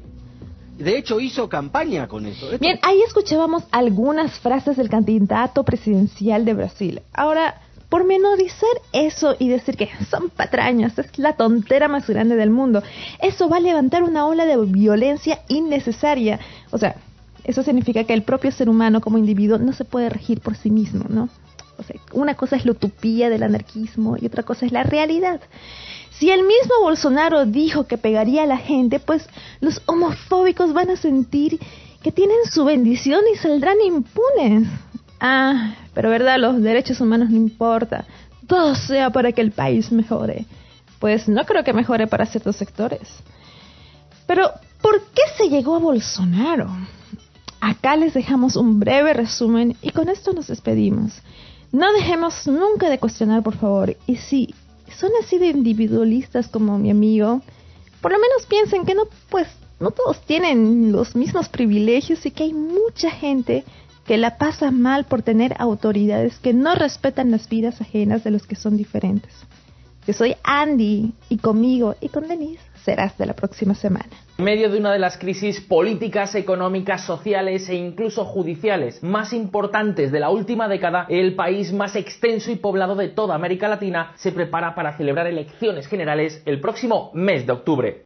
De 0.78 0.98
hecho, 0.98 1.20
hizo 1.20 1.50
campaña 1.50 2.08
con 2.08 2.26
eso. 2.26 2.46
Esto- 2.46 2.60
Bien, 2.60 2.80
ahí 2.84 3.02
escuchábamos 3.06 3.64
algunas 3.72 4.40
frases 4.40 4.78
del 4.78 4.90
candidato 4.90 5.64
presidencial 5.64 6.46
de 6.46 6.54
Brasil. 6.54 7.02
Ahora, 7.14 7.56
por 7.90 8.06
menorizar 8.06 8.70
eso 8.94 9.36
y 9.40 9.50
decir 9.50 9.76
que 9.76 9.90
son 10.10 10.30
patrañas, 10.30 10.98
es 10.98 11.18
la 11.18 11.34
tontera 11.34 11.88
más 11.88 12.08
grande 12.08 12.36
del 12.36 12.52
mundo, 12.52 12.84
eso 13.22 13.50
va 13.50 13.58
a 13.58 13.62
levantar 13.62 14.04
una 14.04 14.26
ola 14.26 14.46
de 14.46 14.58
violencia 14.66 15.40
innecesaria. 15.48 16.40
O 16.72 16.78
sea, 16.78 16.96
eso 17.44 17.64
significa 17.64 18.04
que 18.04 18.14
el 18.14 18.22
propio 18.22 18.52
ser 18.52 18.70
humano 18.70 19.02
como 19.02 19.18
individuo 19.18 19.58
no 19.58 19.74
se 19.74 19.86
puede 19.86 20.10
regir 20.10 20.40
por 20.40 20.56
sí 20.56 20.70
mismo, 20.70 21.06
¿no? 21.10 21.30
O 21.78 21.84
sea, 21.84 21.96
una 22.14 22.36
cosa 22.36 22.58
es 22.58 22.66
la 22.66 22.74
utopía 22.74 23.30
del 23.30 23.44
anarquismo 23.44 24.18
y 24.20 24.26
otra 24.26 24.44
cosa 24.44 24.66
es 24.66 24.72
la 24.72 24.84
realidad. 24.84 25.42
Si 26.12 26.30
el 26.30 26.42
mismo 26.44 26.74
Bolsonaro 26.82 27.46
dijo 27.46 27.88
que 27.88 27.98
pegaría 27.98 28.44
a 28.44 28.48
la 28.48 28.58
gente, 28.58 29.00
pues 29.00 29.28
los 29.62 29.82
homofóbicos 29.86 30.74
van 30.74 30.90
a 30.90 30.98
sentir 30.98 31.60
que 32.04 32.12
tienen 32.12 32.38
su 32.52 32.66
bendición 32.66 33.22
y 33.34 33.38
saldrán 33.38 33.78
impunes. 33.82 34.68
Ah, 35.20 35.76
pero 35.94 36.10
verdad, 36.10 36.40
los 36.40 36.62
derechos 36.62 37.02
humanos 37.02 37.30
no 37.30 37.38
importa. 37.38 38.06
Todo 38.48 38.76
sea 38.76 39.10
para 39.10 39.32
que 39.32 39.42
el 39.42 39.52
país 39.52 39.92
mejore. 39.92 40.46
Pues 41.00 41.28
no 41.28 41.46
creo 41.46 41.64
que 41.64 41.74
mejore 41.74 42.08
para 42.08 42.26
ciertos 42.26 42.56
sectores. 42.56 43.10
Pero, 44.26 44.52
¿por 44.82 45.02
qué 45.02 45.22
se 45.38 45.50
llegó 45.50 45.76
a 45.76 45.80
Bolsonaro? 45.80 46.70
Acá 47.60 47.96
les 47.96 48.14
dejamos 48.14 48.56
un 48.56 48.80
breve 48.80 49.14
resumen 49.14 49.76
y 49.82 49.92
con 49.92 50.08
esto 50.10 50.34
nos 50.34 50.48
despedimos. 50.48 51.14
No 51.72 51.92
dejemos 51.94 52.48
nunca 52.48 52.90
de 52.90 53.00
cuestionar, 53.00 53.44
por 53.44 53.58
favor. 53.58 53.96
Y 54.08 54.16
si 54.16 54.54
son 54.98 55.12
así 55.22 55.38
de 55.38 55.48
individualistas 55.48 56.48
como 56.48 56.80
mi 56.80 56.90
amigo, 56.90 57.42
por 58.02 58.12
lo 58.12 58.20
menos 58.20 58.46
piensen 58.48 58.86
que 58.86 58.96
no, 58.96 59.04
pues, 59.30 59.48
no 59.80 59.92
todos 59.92 60.22
tienen 60.22 60.92
los 60.92 61.16
mismos 61.16 61.50
privilegios 61.50 62.26
y 62.26 62.32
que 62.32 62.44
hay 62.44 62.54
mucha 62.54 63.12
gente 63.12 63.64
que 64.10 64.18
la 64.18 64.40
pasa 64.40 64.72
mal 64.72 65.06
por 65.06 65.22
tener 65.22 65.54
autoridades 65.60 66.40
que 66.40 66.52
no 66.52 66.74
respetan 66.74 67.30
las 67.30 67.48
vidas 67.48 67.80
ajenas 67.80 68.24
de 68.24 68.32
los 68.32 68.48
que 68.48 68.56
son 68.56 68.76
diferentes. 68.76 69.32
Yo 70.08 70.14
soy 70.14 70.36
Andy 70.44 71.14
y 71.30 71.38
conmigo 71.38 71.94
y 72.02 72.10
con 72.10 72.28
Denise 72.28 72.64
serás 72.84 73.16
de 73.20 73.28
la 73.28 73.34
próxima 73.34 73.76
semana. 73.76 74.10
En 74.40 74.46
medio 74.46 74.72
de 74.72 74.80
una 74.80 74.92
de 74.92 74.98
las 74.98 75.20
crisis 75.20 75.62
políticas, 75.62 76.34
económicas, 76.34 77.04
sociales 77.04 77.70
e 77.70 77.76
incluso 77.76 78.26
judiciales 78.26 79.04
más 79.04 79.32
importantes 79.32 80.12
de 80.12 80.20
la 80.22 80.32
última 80.32 80.68
década, 80.68 81.06
el 81.08 81.36
país 81.36 81.72
más 81.72 81.96
extenso 81.96 82.50
y 82.50 82.56
poblado 82.56 82.96
de 82.96 83.10
toda 83.10 83.36
América 83.36 83.68
Latina 83.68 84.14
se 84.16 84.32
prepara 84.32 84.74
para 84.74 84.98
celebrar 84.98 85.28
elecciones 85.28 85.86
generales 85.86 86.42
el 86.48 86.60
próximo 86.60 87.12
mes 87.14 87.46
de 87.46 87.52
octubre. 87.52 88.06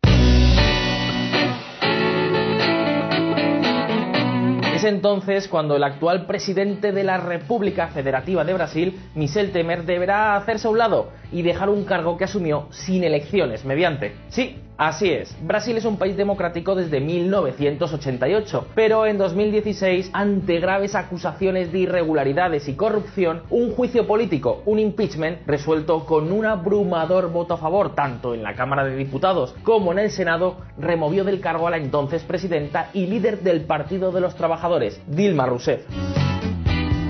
Es 4.83 4.89
entonces 4.89 5.47
cuando 5.47 5.77
el 5.77 5.83
actual 5.85 6.25
presidente 6.25 6.91
de 6.91 7.05
la 7.05 7.15
República 7.15 7.87
Federativa 7.87 8.43
de 8.43 8.53
Brasil, 8.53 8.99
Michel 9.15 9.53
Temer, 9.53 9.85
deberá 9.85 10.35
hacerse 10.35 10.67
a 10.67 10.71
un 10.71 10.77
lado 10.77 11.11
y 11.31 11.41
dejar 11.41 11.69
un 11.69 11.85
cargo 11.85 12.17
que 12.17 12.25
asumió 12.25 12.67
sin 12.69 13.05
elecciones 13.05 13.63
mediante. 13.63 14.13
Sí, 14.27 14.57
así 14.87 15.09
es. 15.09 15.35
Brasil 15.41 15.77
es 15.77 15.85
un 15.85 15.97
país 15.97 16.17
democrático 16.17 16.75
desde 16.75 16.99
1988, 16.99 18.67
pero 18.75 19.05
en 19.05 19.17
2016, 19.17 20.09
ante 20.13 20.59
graves 20.59 20.95
acusaciones 20.95 21.71
de 21.71 21.79
irregularidades 21.79 22.67
y 22.67 22.75
corrupción, 22.75 23.43
un 23.49 23.71
juicio 23.71 24.05
político, 24.07 24.61
un 24.65 24.79
impeachment, 24.79 25.45
resuelto 25.47 26.05
con 26.05 26.31
un 26.31 26.45
abrumador 26.45 27.31
voto 27.31 27.55
a 27.55 27.57
favor, 27.57 27.95
tanto 27.95 28.33
en 28.33 28.43
la 28.43 28.55
Cámara 28.55 28.83
de 28.83 28.95
Diputados 28.95 29.55
como 29.63 29.91
en 29.91 29.99
el 29.99 30.11
Senado, 30.11 30.57
removió 30.77 31.23
del 31.23 31.39
cargo 31.39 31.67
a 31.67 31.71
la 31.71 31.77
entonces 31.77 32.23
presidenta 32.23 32.89
y 32.93 33.07
líder 33.07 33.39
del 33.39 33.61
Partido 33.61 34.11
de 34.11 34.21
los 34.21 34.35
Trabajadores, 34.35 35.01
Dilma 35.07 35.45
Rousseff. 35.45 35.81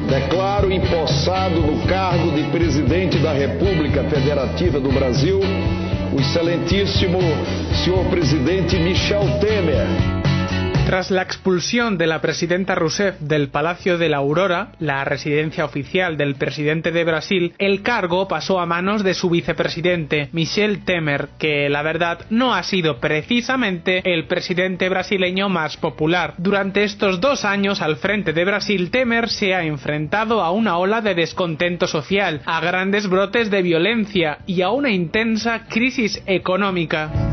Declaro 0.09 0.69
empossado 0.69 1.59
no 1.61 1.87
cargo 1.87 2.29
de 2.31 2.43
presidente 2.51 3.19
da 3.19 3.33
República 3.33 4.03
Federativa 4.03 4.79
do 4.79 4.89
Brasil 4.89 5.39
o 6.13 6.19
excelentíssimo 6.19 7.19
senhor 7.83 8.05
presidente 8.05 8.77
Michel 8.77 9.39
Temer. 9.39 10.22
Tras 10.93 11.09
la 11.09 11.23
expulsión 11.23 11.97
de 11.97 12.05
la 12.05 12.21
presidenta 12.21 12.75
Rousseff 12.75 13.19
del 13.19 13.49
Palacio 13.49 13.97
de 13.97 14.09
la 14.09 14.17
Aurora, 14.17 14.73
la 14.77 15.03
residencia 15.03 15.65
oficial 15.65 16.17
del 16.17 16.35
presidente 16.35 16.91
de 16.91 17.03
Brasil, 17.03 17.55
el 17.57 17.81
cargo 17.81 18.27
pasó 18.27 18.59
a 18.59 18.67
manos 18.67 19.03
de 19.03 19.15
su 19.15 19.31
vicepresidente, 19.31 20.29
Michel 20.33 20.85
Temer, 20.85 21.29
que 21.39 21.67
la 21.67 21.81
verdad 21.81 22.19
no 22.29 22.53
ha 22.53 22.61
sido 22.61 22.99
precisamente 22.99 24.03
el 24.05 24.27
presidente 24.27 24.87
brasileño 24.87 25.49
más 25.49 25.77
popular. 25.77 26.35
Durante 26.37 26.83
estos 26.83 27.19
dos 27.19 27.43
años 27.43 27.81
al 27.81 27.95
frente 27.95 28.31
de 28.31 28.45
Brasil, 28.45 28.91
Temer 28.91 29.29
se 29.29 29.55
ha 29.55 29.63
enfrentado 29.63 30.43
a 30.43 30.51
una 30.51 30.77
ola 30.77 31.01
de 31.01 31.15
descontento 31.15 31.87
social, 31.87 32.43
a 32.45 32.61
grandes 32.61 33.09
brotes 33.09 33.49
de 33.49 33.63
violencia 33.63 34.37
y 34.45 34.61
a 34.61 34.69
una 34.69 34.91
intensa 34.91 35.65
crisis 35.67 36.21
económica. 36.27 37.32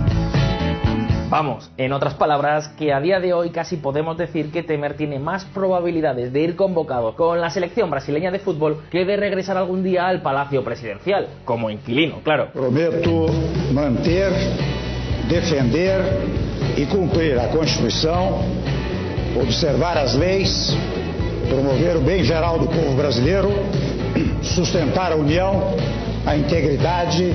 Vamos, 1.31 1.71
en 1.77 1.93
otras 1.93 2.15
palabras, 2.15 2.67
que 2.77 2.93
a 2.93 3.01
día 3.01 3.21
de 3.21 3.33
hoy 3.33 3.51
casi 3.51 3.77
podemos 3.77 4.19
decir 4.19 4.51
que 4.51 4.65
Temer 4.65 4.97
tiene 4.97 5.21
más 5.21 5.45
probabilidades 5.45 6.33
de 6.33 6.41
ir 6.41 6.57
convocado 6.57 7.15
con 7.15 7.41
la 7.41 7.51
selección 7.51 7.89
brasileña 7.89 8.33
de 8.33 8.41
fútbol 8.41 8.83
que 8.91 9.05
de 9.05 9.17
regresar 9.17 9.57
algún 9.57 9.85
día 9.85 10.09
al 10.09 10.23
palacio 10.23 10.65
presidencial, 10.65 11.29
como 11.45 11.71
inquilino, 11.71 12.17
claro. 12.25 12.49
Prometo 12.53 13.27
manter, 13.73 14.33
defender 15.29 16.03
e 16.77 16.85
cumprir 16.87 17.39
a 17.39 17.47
Constituição, 17.47 18.43
observar 19.41 19.99
as 19.99 20.17
leis, 20.17 20.77
promover 21.49 21.97
o 21.97 22.01
bem 22.01 22.25
geral 22.25 22.59
do 22.59 22.67
povo 22.67 22.97
brasileiro, 22.97 23.51
sustentar 24.43 25.13
a 25.13 25.15
união, 25.15 25.77
a 26.27 26.37
integridade 26.37 27.33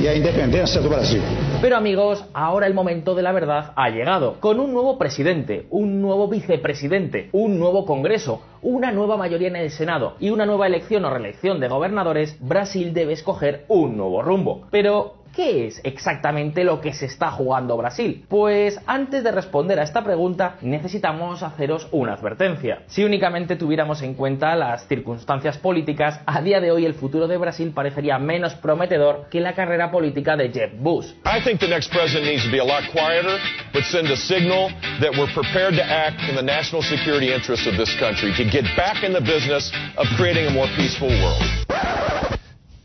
e 0.00 0.08
a 0.08 0.14
independência 0.14 0.80
do 0.80 0.88
Brasil. 0.88 1.20
Pero 1.60 1.76
amigos, 1.76 2.24
ahora 2.32 2.66
el 2.66 2.74
momento 2.74 3.14
de 3.14 3.22
la 3.22 3.32
verdad 3.32 3.72
ha 3.74 3.90
llegado, 3.90 4.38
con 4.38 4.60
un 4.60 4.72
nuevo 4.72 4.96
presidente, 4.96 5.66
un 5.70 6.00
nuevo 6.00 6.28
vicepresidente, 6.28 7.30
un 7.32 7.58
nuevo 7.58 7.84
Congreso, 7.84 8.42
una 8.62 8.92
nueva 8.92 9.16
mayoría 9.16 9.48
en 9.48 9.56
el 9.56 9.70
Senado 9.70 10.14
y 10.20 10.30
una 10.30 10.46
nueva 10.46 10.66
elección 10.66 11.04
o 11.04 11.10
reelección 11.10 11.58
de 11.58 11.68
gobernadores, 11.68 12.38
Brasil 12.40 12.94
debe 12.94 13.14
escoger 13.14 13.64
un 13.68 13.96
nuevo 13.96 14.22
rumbo. 14.22 14.68
Pero, 14.70 15.17
¿qué 15.38 15.68
es 15.68 15.80
exactamente 15.84 16.64
lo 16.64 16.80
que 16.80 16.92
se 16.92 17.06
está 17.06 17.30
jugando 17.30 17.76
Brasil? 17.76 18.24
Pues 18.28 18.76
antes 18.86 19.22
de 19.22 19.30
responder 19.30 19.78
a 19.78 19.84
esta 19.84 20.02
pregunta 20.02 20.56
necesitamos 20.62 21.44
haceros 21.44 21.86
una 21.92 22.14
advertencia. 22.14 22.82
Si 22.88 23.04
únicamente 23.04 23.54
tuviéramos 23.54 24.02
en 24.02 24.14
cuenta 24.14 24.56
las 24.56 24.88
circunstancias 24.88 25.56
políticas, 25.58 26.20
a 26.26 26.42
día 26.42 26.58
de 26.58 26.72
hoy 26.72 26.86
el 26.86 26.94
futuro 26.94 27.28
de 27.28 27.36
Brasil 27.36 27.70
parecería 27.72 28.18
menos 28.18 28.56
prometedor 28.56 29.28
que 29.30 29.38
la 29.38 29.54
carrera 29.54 29.92
política 29.92 30.36
de 30.36 30.50
Jeb 30.50 30.72
Bush. 30.80 31.06
I 31.24 31.40
think 31.44 31.60
the 31.60 31.68
next 31.68 31.92
president 31.92 32.26
needs 32.26 32.44
to 32.44 32.50
be 32.50 32.58
a 32.58 32.64
lot 32.64 32.82
quieter, 32.90 33.38
but 33.72 33.84
send 33.84 34.10
a 34.10 34.16
signal 34.16 34.70
that 35.00 35.12
we're 35.16 35.32
prepared 35.32 35.76
to 35.76 35.84
act 35.84 36.20
in 36.28 36.34
the 36.34 36.42
national 36.42 36.82
security 36.82 37.32
interests 37.32 37.68
of 37.68 37.76
this 37.76 37.94
country 38.00 38.34
to 38.34 38.42
get 38.42 38.64
back 38.76 39.04
in 39.04 39.12
the 39.12 39.22
business 39.22 39.70
of 39.96 40.08
creating 40.16 40.48
a 40.48 40.50
more 40.50 40.66
peaceful 40.74 41.06
world. 41.06 41.46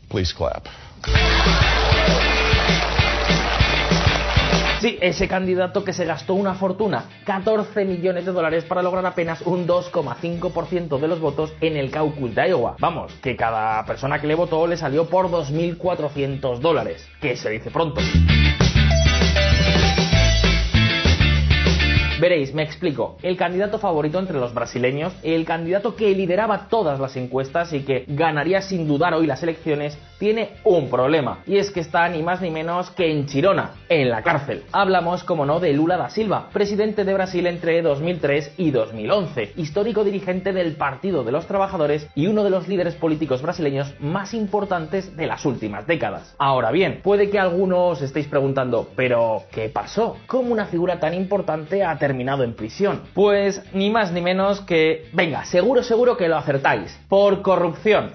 Please 0.08 0.32
clap. 0.32 0.68
Sí, 4.84 4.98
ese 5.00 5.26
candidato 5.28 5.82
que 5.82 5.94
se 5.94 6.04
gastó 6.04 6.34
una 6.34 6.56
fortuna, 6.56 7.06
14 7.24 7.86
millones 7.86 8.26
de 8.26 8.32
dólares 8.32 8.64
para 8.64 8.82
lograr 8.82 9.06
apenas 9.06 9.40
un 9.40 9.66
2,5% 9.66 11.00
de 11.00 11.08
los 11.08 11.20
votos 11.20 11.54
en 11.62 11.78
el 11.78 11.90
caucus 11.90 12.34
de 12.34 12.50
Iowa. 12.50 12.76
Vamos, 12.80 13.10
que 13.22 13.34
cada 13.34 13.82
persona 13.86 14.20
que 14.20 14.26
le 14.26 14.34
votó 14.34 14.66
le 14.66 14.76
salió 14.76 15.08
por 15.08 15.30
2.400 15.30 16.58
dólares, 16.58 17.08
que 17.18 17.34
se 17.34 17.48
dice 17.48 17.70
pronto. 17.70 18.02
Veréis, 22.24 22.54
me 22.54 22.62
explico. 22.62 23.18
El 23.20 23.36
candidato 23.36 23.78
favorito 23.78 24.18
entre 24.18 24.38
los 24.38 24.54
brasileños, 24.54 25.12
el 25.22 25.44
candidato 25.44 25.94
que 25.94 26.14
lideraba 26.14 26.68
todas 26.70 26.98
las 26.98 27.16
encuestas 27.16 27.74
y 27.74 27.80
que 27.80 28.06
ganaría 28.08 28.62
sin 28.62 28.88
dudar 28.88 29.12
hoy 29.12 29.26
las 29.26 29.42
elecciones, 29.42 29.98
tiene 30.18 30.52
un 30.64 30.88
problema. 30.88 31.40
Y 31.46 31.58
es 31.58 31.70
que 31.70 31.80
está 31.80 32.08
ni 32.08 32.22
más 32.22 32.40
ni 32.40 32.50
menos 32.50 32.90
que 32.92 33.12
en 33.12 33.26
Chirona, 33.26 33.72
en 33.90 34.08
la 34.08 34.22
cárcel. 34.22 34.62
Hablamos, 34.72 35.22
como 35.22 35.44
no, 35.44 35.60
de 35.60 35.74
Lula 35.74 35.98
da 35.98 36.08
Silva, 36.08 36.48
presidente 36.50 37.04
de 37.04 37.12
Brasil 37.12 37.46
entre 37.46 37.82
2003 37.82 38.54
y 38.56 38.70
2011, 38.70 39.52
histórico 39.56 40.02
dirigente 40.02 40.54
del 40.54 40.76
Partido 40.76 41.24
de 41.24 41.32
los 41.32 41.46
Trabajadores 41.46 42.08
y 42.14 42.28
uno 42.28 42.42
de 42.42 42.48
los 42.48 42.68
líderes 42.68 42.94
políticos 42.94 43.42
brasileños 43.42 43.92
más 44.00 44.32
importantes 44.32 45.14
de 45.14 45.26
las 45.26 45.44
últimas 45.44 45.86
décadas. 45.86 46.34
Ahora 46.38 46.70
bien, 46.70 47.00
puede 47.02 47.28
que 47.28 47.38
algunos 47.38 48.00
estéis 48.00 48.28
preguntando, 48.28 48.88
pero 48.96 49.42
¿qué 49.50 49.68
pasó? 49.68 50.16
¿Cómo 50.26 50.52
una 50.52 50.64
figura 50.64 50.98
tan 50.98 51.12
importante 51.12 51.84
ha 51.84 51.98
terminado 51.98 52.13
en 52.20 52.54
prisión? 52.54 53.02
Pues 53.14 53.62
ni 53.72 53.90
más 53.90 54.12
ni 54.12 54.20
menos 54.20 54.60
que, 54.60 55.08
venga, 55.12 55.44
seguro, 55.44 55.82
seguro 55.82 56.16
que 56.16 56.28
lo 56.28 56.36
acertáis, 56.36 56.98
por 57.08 57.42
corrupción. 57.42 58.12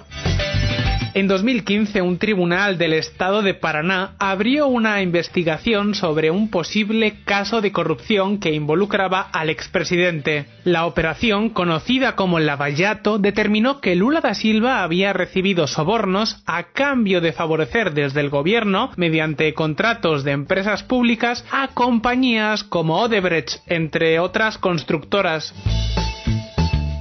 En 1.20 1.28
2015, 1.28 2.02
un 2.02 2.18
tribunal 2.18 2.78
del 2.78 2.94
estado 2.94 3.42
de 3.42 3.54
Paraná 3.54 4.16
abrió 4.20 4.68
una 4.68 5.02
investigación 5.02 5.94
sobre 5.94 6.32
un 6.32 6.50
posible 6.50 7.16
caso 7.26 7.60
de 7.60 7.74
corrupción 7.74 8.40
que 8.40 8.54
involucraba 8.54 9.28
al 9.34 9.50
expresidente. 9.50 10.46
La 10.64 10.86
operación, 10.86 11.50
conocida 11.50 12.16
como 12.16 12.40
Lavallato, 12.40 13.20
determinó 13.20 13.82
que 13.82 13.98
Lula 13.98 14.22
da 14.22 14.34
Silva 14.34 14.82
había 14.82 15.12
recibido 15.12 15.68
sobornos 15.68 16.42
a 16.46 16.72
cambio 16.72 17.20
de 17.20 17.34
favorecer 17.34 17.94
desde 17.94 18.22
el 18.22 18.30
gobierno, 18.30 18.92
mediante 18.96 19.54
contratos 19.54 20.24
de 20.24 20.32
empresas 20.32 20.84
públicas, 20.84 21.44
a 21.52 21.68
compañías 21.74 22.64
como 22.64 22.98
Odebrecht, 22.98 23.60
entre 23.68 24.22
otras 24.22 24.58
constructoras. 24.58 25.54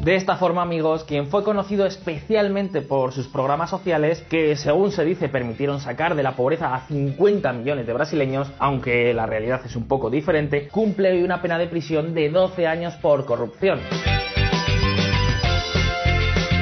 De 0.02 0.14
esta 0.14 0.36
forma, 0.36 0.62
amigos, 0.62 1.02
quien 1.02 1.26
fue 1.26 1.42
conocido 1.42 1.84
especialmente 1.84 2.82
por 2.82 3.12
sus 3.12 3.26
programas 3.26 3.68
sociales, 3.68 4.24
que 4.30 4.54
según 4.54 4.92
se 4.92 5.04
dice 5.04 5.28
permitieron 5.28 5.80
sacar 5.80 6.14
de 6.14 6.22
la 6.22 6.36
pobreza 6.36 6.72
a 6.72 6.86
50 6.86 7.52
millones 7.52 7.86
de 7.86 7.92
brasileños, 7.92 8.48
aunque 8.58 9.12
la 9.12 9.26
realidad 9.26 9.60
es 9.64 9.74
un 9.74 9.88
poco 9.88 10.08
diferente, 10.08 10.68
cumple 10.68 11.10
hoy 11.10 11.24
una 11.24 11.42
pena 11.42 11.58
de 11.58 11.66
prisión 11.66 12.14
de 12.14 12.30
12 12.30 12.66
años 12.66 12.94
por 12.96 13.24
corrupción. 13.24 13.80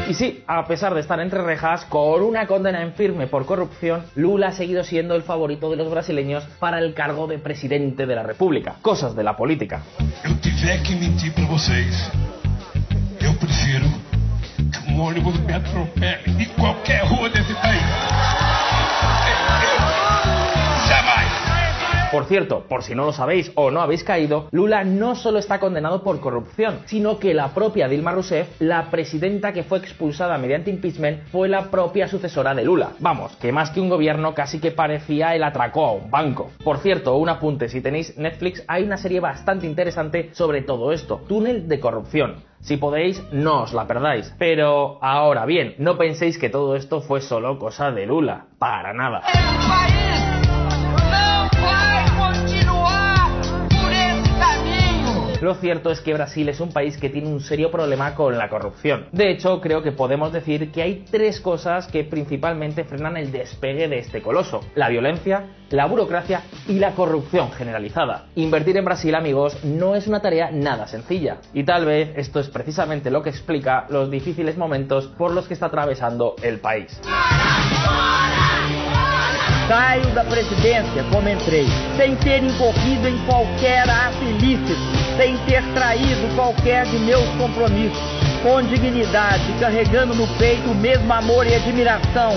Y 0.08 0.14
sí, 0.14 0.42
a 0.46 0.64
pesar 0.66 0.94
de 0.94 1.00
estar 1.00 1.20
entre 1.20 1.42
rejas, 1.42 1.84
con 1.84 2.22
una 2.22 2.46
condena 2.46 2.82
en 2.82 2.94
firme 2.94 3.26
por 3.26 3.44
corrupción, 3.44 4.04
Lula 4.14 4.48
ha 4.48 4.52
seguido 4.52 4.82
siendo 4.82 5.14
el 5.14 5.22
favorito 5.22 5.68
de 5.68 5.76
los 5.76 5.90
brasileños 5.90 6.44
para 6.58 6.78
el 6.78 6.94
cargo 6.94 7.26
de 7.26 7.38
presidente 7.38 8.06
de 8.06 8.14
la 8.14 8.22
República. 8.22 8.76
Cosas 8.80 9.14
de 9.14 9.24
la 9.24 9.36
política. 9.36 9.82
Prefiro 13.36 13.86
que 14.56 14.90
um 14.90 15.00
ônibus 15.00 15.38
me 15.40 15.52
atropele 15.52 16.42
em 16.42 16.46
qualquer 16.54 17.04
rua 17.04 17.28
desse 17.28 17.54
país. 17.54 18.15
Por 22.16 22.24
cierto, 22.24 22.64
por 22.66 22.82
si 22.82 22.94
no 22.94 23.04
lo 23.04 23.12
sabéis 23.12 23.52
o 23.56 23.70
no 23.70 23.82
habéis 23.82 24.02
caído, 24.02 24.48
Lula 24.50 24.84
no 24.84 25.16
solo 25.16 25.38
está 25.38 25.60
condenado 25.60 26.02
por 26.02 26.18
corrupción, 26.18 26.78
sino 26.86 27.18
que 27.18 27.34
la 27.34 27.52
propia 27.52 27.88
Dilma 27.88 28.12
Rousseff, 28.12 28.58
la 28.58 28.90
presidenta 28.90 29.52
que 29.52 29.64
fue 29.64 29.80
expulsada 29.80 30.38
mediante 30.38 30.70
impeachment, 30.70 31.24
fue 31.24 31.46
la 31.46 31.70
propia 31.70 32.08
sucesora 32.08 32.54
de 32.54 32.64
Lula. 32.64 32.92
Vamos, 33.00 33.36
que 33.36 33.52
más 33.52 33.68
que 33.68 33.82
un 33.82 33.90
gobierno 33.90 34.32
casi 34.32 34.60
que 34.60 34.70
parecía 34.70 35.34
el 35.34 35.44
atracó 35.44 35.84
a 35.84 35.92
un 35.92 36.10
banco. 36.10 36.52
Por 36.64 36.78
cierto, 36.78 37.14
un 37.18 37.28
apunte, 37.28 37.68
si 37.68 37.82
tenéis 37.82 38.16
Netflix, 38.16 38.64
hay 38.66 38.84
una 38.84 38.96
serie 38.96 39.20
bastante 39.20 39.66
interesante 39.66 40.30
sobre 40.32 40.62
todo 40.62 40.92
esto, 40.92 41.20
Túnel 41.28 41.68
de 41.68 41.80
Corrupción. 41.80 42.36
Si 42.60 42.78
podéis, 42.78 43.22
no 43.30 43.64
os 43.64 43.74
la 43.74 43.86
perdáis. 43.86 44.34
Pero 44.38 44.98
ahora 45.02 45.44
bien, 45.44 45.74
no 45.76 45.98
penséis 45.98 46.38
que 46.38 46.48
todo 46.48 46.76
esto 46.76 47.02
fue 47.02 47.20
solo 47.20 47.58
cosa 47.58 47.90
de 47.90 48.06
Lula. 48.06 48.46
Para 48.58 48.94
nada. 48.94 49.20
Lo 55.40 55.54
cierto 55.54 55.90
es 55.90 56.00
que 56.00 56.14
Brasil 56.14 56.48
es 56.48 56.60
un 56.60 56.72
país 56.72 56.96
que 56.96 57.10
tiene 57.10 57.28
un 57.28 57.40
serio 57.40 57.70
problema 57.70 58.14
con 58.14 58.38
la 58.38 58.48
corrupción. 58.48 59.06
De 59.12 59.30
hecho, 59.30 59.60
creo 59.60 59.82
que 59.82 59.92
podemos 59.92 60.32
decir 60.32 60.72
que 60.72 60.82
hay 60.82 61.04
tres 61.10 61.40
cosas 61.40 61.86
que 61.86 62.04
principalmente 62.04 62.84
frenan 62.84 63.16
el 63.16 63.30
despegue 63.30 63.86
de 63.88 63.98
este 63.98 64.22
coloso. 64.22 64.60
La 64.74 64.88
violencia, 64.88 65.44
la 65.70 65.86
burocracia 65.86 66.42
y 66.66 66.78
la 66.78 66.92
corrupción 66.92 67.50
generalizada. 67.52 68.26
Invertir 68.34 68.78
en 68.78 68.86
Brasil, 68.86 69.14
amigos, 69.14 69.62
no 69.62 69.94
es 69.94 70.06
una 70.06 70.22
tarea 70.22 70.50
nada 70.50 70.86
sencilla. 70.86 71.38
Y 71.52 71.64
tal 71.64 71.84
vez 71.84 72.12
esto 72.16 72.40
es 72.40 72.48
precisamente 72.48 73.10
lo 73.10 73.22
que 73.22 73.30
explica 73.30 73.86
los 73.90 74.10
difíciles 74.10 74.56
momentos 74.56 75.06
por 75.18 75.32
los 75.32 75.46
que 75.46 75.54
está 75.54 75.66
atravesando 75.66 76.36
el 76.42 76.60
país. 76.60 76.98
Saio 79.68 80.06
da 80.14 80.22
presidência 80.22 81.02
como 81.10 81.28
entrei, 81.28 81.66
sem 81.96 82.14
ter 82.16 82.40
incorrido 82.40 83.08
em 83.08 83.18
qualquer 83.26 83.88
ato 83.90 84.22
ilícito, 84.22 84.78
sem 85.16 85.36
ter 85.38 85.62
traído 85.74 86.32
qualquer 86.36 86.86
de 86.86 86.98
meus 87.00 87.28
compromissos, 87.30 87.98
com 88.44 88.62
dignidade, 88.62 89.42
carregando 89.58 90.14
no 90.14 90.28
peito 90.38 90.70
o 90.70 90.74
mesmo 90.74 91.12
amor 91.12 91.48
e 91.48 91.54
admiração 91.56 92.30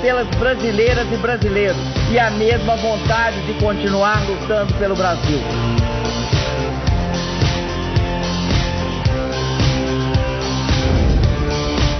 pelas 0.00 0.28
brasileiras 0.36 1.06
e 1.12 1.16
brasileiros 1.16 1.76
e 2.12 2.18
a 2.20 2.30
mesma 2.30 2.76
vontade 2.76 3.40
de 3.46 3.54
continuar 3.54 4.24
lutando 4.28 4.72
pelo 4.74 4.94
Brasil. 4.94 5.40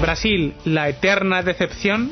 Brasil, 0.00 0.54
la 0.64 0.88
eterna 0.88 1.42
decepción. 1.42 2.08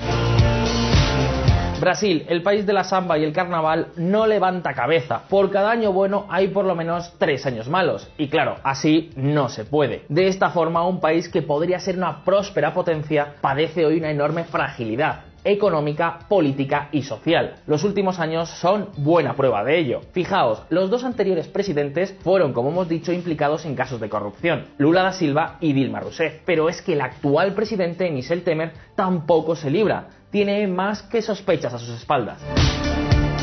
Brasil, 1.85 2.25
el 2.31 2.43
país 2.43 2.65
de 2.65 2.73
la 2.73 2.83
samba 2.83 3.19
y 3.19 3.25
el 3.25 3.35
carnaval, 3.35 3.89
no 3.97 4.27
levanta 4.27 4.73
cabeza. 4.73 5.25
Por 5.29 5.51
cada 5.51 5.71
año 5.71 5.93
bueno 5.93 6.25
hay 6.31 6.49
por 6.49 6.65
lo 6.65 6.75
menos 6.75 7.13
tres 7.19 7.45
años 7.45 7.69
malos. 7.69 8.11
Y 8.17 8.29
claro, 8.29 8.57
así 8.63 9.11
no 9.17 9.51
se 9.51 9.67
puede. 9.67 10.07
De 10.09 10.29
esta 10.29 10.49
forma, 10.49 10.87
un 10.87 10.99
país 10.99 11.29
que 11.29 11.43
podría 11.43 11.79
ser 11.79 11.99
una 11.99 12.25
próspera 12.25 12.73
potencia 12.73 13.35
padece 13.43 13.85
hoy 13.85 13.99
una 13.99 14.11
enorme 14.11 14.45
fragilidad 14.45 15.34
económica, 15.45 16.21
política 16.29 16.89
y 16.91 17.03
social. 17.03 17.57
Los 17.67 17.85
últimos 17.85 18.19
años 18.19 18.49
son 18.49 18.89
buena 18.97 19.35
prueba 19.35 19.63
de 19.63 19.79
ello. 19.79 20.01
Fijaos, 20.13 20.63
los 20.71 20.91
dos 20.91 21.05
anteriores 21.05 21.49
presidentes 21.49 22.17
fueron, 22.23 22.53
como 22.53 22.71
hemos 22.71 22.89
dicho, 22.89 23.13
implicados 23.13 23.65
en 23.65 23.77
casos 23.77 24.01
de 24.01 24.09
corrupción, 24.09 24.65
Lula 24.79 25.03
da 25.03 25.13
Silva 25.13 25.59
y 25.61 25.73
Dilma 25.73 26.01
Rousseff. 26.01 26.41
Pero 26.45 26.69
es 26.69 26.83
que 26.83 26.95
el 26.95 27.01
actual 27.01 27.55
presidente, 27.55 28.11
Michel 28.11 28.43
Temer, 28.43 28.73
tampoco 28.95 29.55
se 29.55 29.71
libra. 29.71 30.09
Tiene 30.31 30.67
más 30.67 31.03
que 31.03 31.23
sospechas 31.23 31.75
a 31.75 31.79
sus 31.79 31.91
espaldas. 31.91 32.43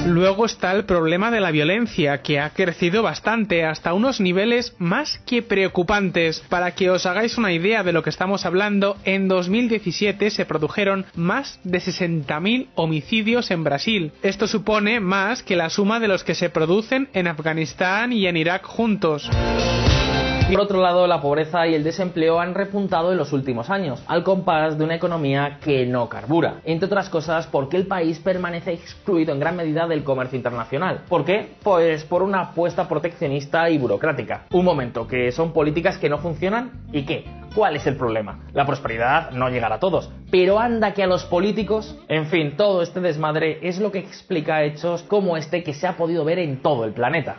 Luego 0.06 0.46
está 0.46 0.72
el 0.72 0.86
problema 0.86 1.30
de 1.30 1.40
la 1.40 1.52
violencia, 1.52 2.22
que 2.24 2.40
ha 2.40 2.50
crecido 2.50 3.04
bastante 3.04 3.66
hasta 3.66 3.94
unos 3.94 4.20
niveles 4.20 4.76
más 4.80 5.20
que 5.28 5.44
preocupantes. 5.44 6.44
Para 6.50 6.72
que 6.72 6.90
os 6.90 7.06
hagáis 7.06 7.38
una 7.38 7.54
idea 7.54 7.84
de 7.84 7.94
lo 7.94 8.02
que 8.02 8.10
estamos 8.10 8.46
hablando, 8.46 8.98
en 9.06 9.28
2017 9.28 10.32
se 10.32 10.46
produjeron 10.46 11.06
más 11.16 11.60
de 11.64 11.80
60.000 11.80 12.70
homicidios 12.76 13.52
en 13.52 13.64
Brasil. 13.64 14.12
Esto 14.24 14.48
supone 14.48 15.00
más 15.00 15.44
que 15.44 15.56
la 15.56 15.70
suma 15.70 16.00
de 16.00 16.08
los 16.08 16.24
que 16.24 16.36
se 16.36 16.50
producen 16.50 17.08
en 17.14 17.28
Afganistán 17.28 18.12
y 18.12 18.26
en 18.26 18.38
Irak 18.38 18.66
juntos. 18.66 19.30
Por 20.52 20.60
otro 20.60 20.82
lado, 20.82 21.08
la 21.08 21.22
pobreza 21.22 21.66
y 21.66 21.76
el 21.76 21.84
desempleo 21.86 22.42
han 22.42 22.54
repuntado 22.54 23.14
en 23.14 23.18
los 23.18 23.32
últimos 23.32 23.70
años, 23.70 24.04
al 24.06 24.22
compás 24.22 24.78
de 24.78 24.84
una 24.84 24.96
economía 24.96 25.60
que 25.64 25.86
no 25.86 26.10
carbura. 26.10 26.60
Entre 26.66 26.88
otras 26.88 27.08
cosas, 27.08 27.48
porque 27.48 27.78
el 27.78 27.88
país 27.88 28.20
permanece 28.20 28.74
excluido 28.74 29.32
en 29.32 29.40
gran 29.40 29.56
medida 29.56 29.88
del 29.88 30.04
comercio 30.04 30.36
internacional. 30.36 31.04
¿Por 31.08 31.24
qué? 31.24 31.54
Pues 31.64 32.04
por 32.04 32.22
una 32.22 32.42
apuesta 32.42 32.86
proteccionista 32.90 33.70
y 33.70 33.78
burocrática. 33.78 34.48
Un 34.52 34.66
momento, 34.66 35.08
que 35.08 35.32
son 35.32 35.54
políticas 35.54 35.98
que 35.98 36.10
no 36.10 36.18
funcionan 36.18 36.82
y 36.92 37.06
qué. 37.06 37.41
¿Cuál 37.54 37.76
es 37.76 37.86
el 37.86 37.98
problema? 37.98 38.40
La 38.54 38.66
prosperidad 38.66 39.32
no 39.32 39.50
llegará 39.50 39.76
a 39.76 39.80
todos, 39.80 40.10
pero 40.32 40.58
anda 40.58 40.94
que 40.94 41.04
a 41.04 41.08
los 41.08 41.26
políticos, 41.26 41.98
en 42.08 42.28
fin, 42.28 42.56
todo 42.56 42.82
este 42.82 43.02
desmadre 43.02 43.60
es 43.62 43.78
lo 43.78 43.92
que 43.92 44.00
explica 44.00 44.64
hechos 44.64 45.04
como 45.04 45.36
este 45.36 45.62
que 45.62 45.74
se 45.74 45.86
ha 45.86 45.98
podido 45.98 46.24
ver 46.24 46.40
en 46.40 46.62
todo 46.62 46.86
el 46.86 46.94
planeta. 46.94 47.36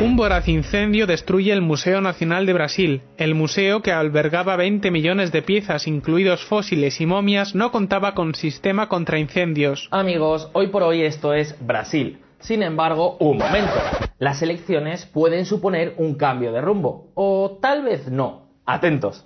Un 0.00 0.14
voraz 0.14 0.46
incendio 0.46 1.08
destruye 1.08 1.52
el 1.52 1.60
Museo 1.60 2.00
Nacional 2.00 2.46
de 2.46 2.52
Brasil. 2.52 3.02
El 3.16 3.34
museo, 3.34 3.82
que 3.82 3.90
albergaba 3.90 4.54
20 4.54 4.92
millones 4.92 5.32
de 5.32 5.42
piezas, 5.42 5.88
incluidos 5.88 6.44
fósiles 6.44 7.00
y 7.00 7.06
momias, 7.06 7.56
no 7.56 7.72
contaba 7.72 8.14
con 8.14 8.34
sistema 8.34 8.88
contra 8.88 9.18
incendios. 9.18 9.88
Amigos, 9.90 10.50
hoy 10.52 10.68
por 10.68 10.84
hoy 10.84 11.02
esto 11.02 11.34
es 11.34 11.56
Brasil. 11.66 12.20
Sin 12.38 12.62
embargo, 12.62 13.16
un 13.18 13.38
momento. 13.38 13.72
Las 14.18 14.40
elecciones 14.42 15.04
pueden 15.06 15.46
suponer 15.46 15.94
un 15.96 16.14
cambio 16.14 16.52
de 16.52 16.60
rumbo. 16.60 17.10
O 17.14 17.58
tal 17.60 17.82
vez 17.82 18.08
no. 18.08 18.45
Atentos. 18.68 19.22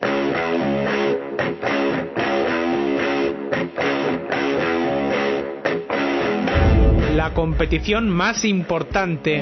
La 7.15 7.33
competición 7.33 8.11
más 8.11 8.45
importante. 8.45 9.41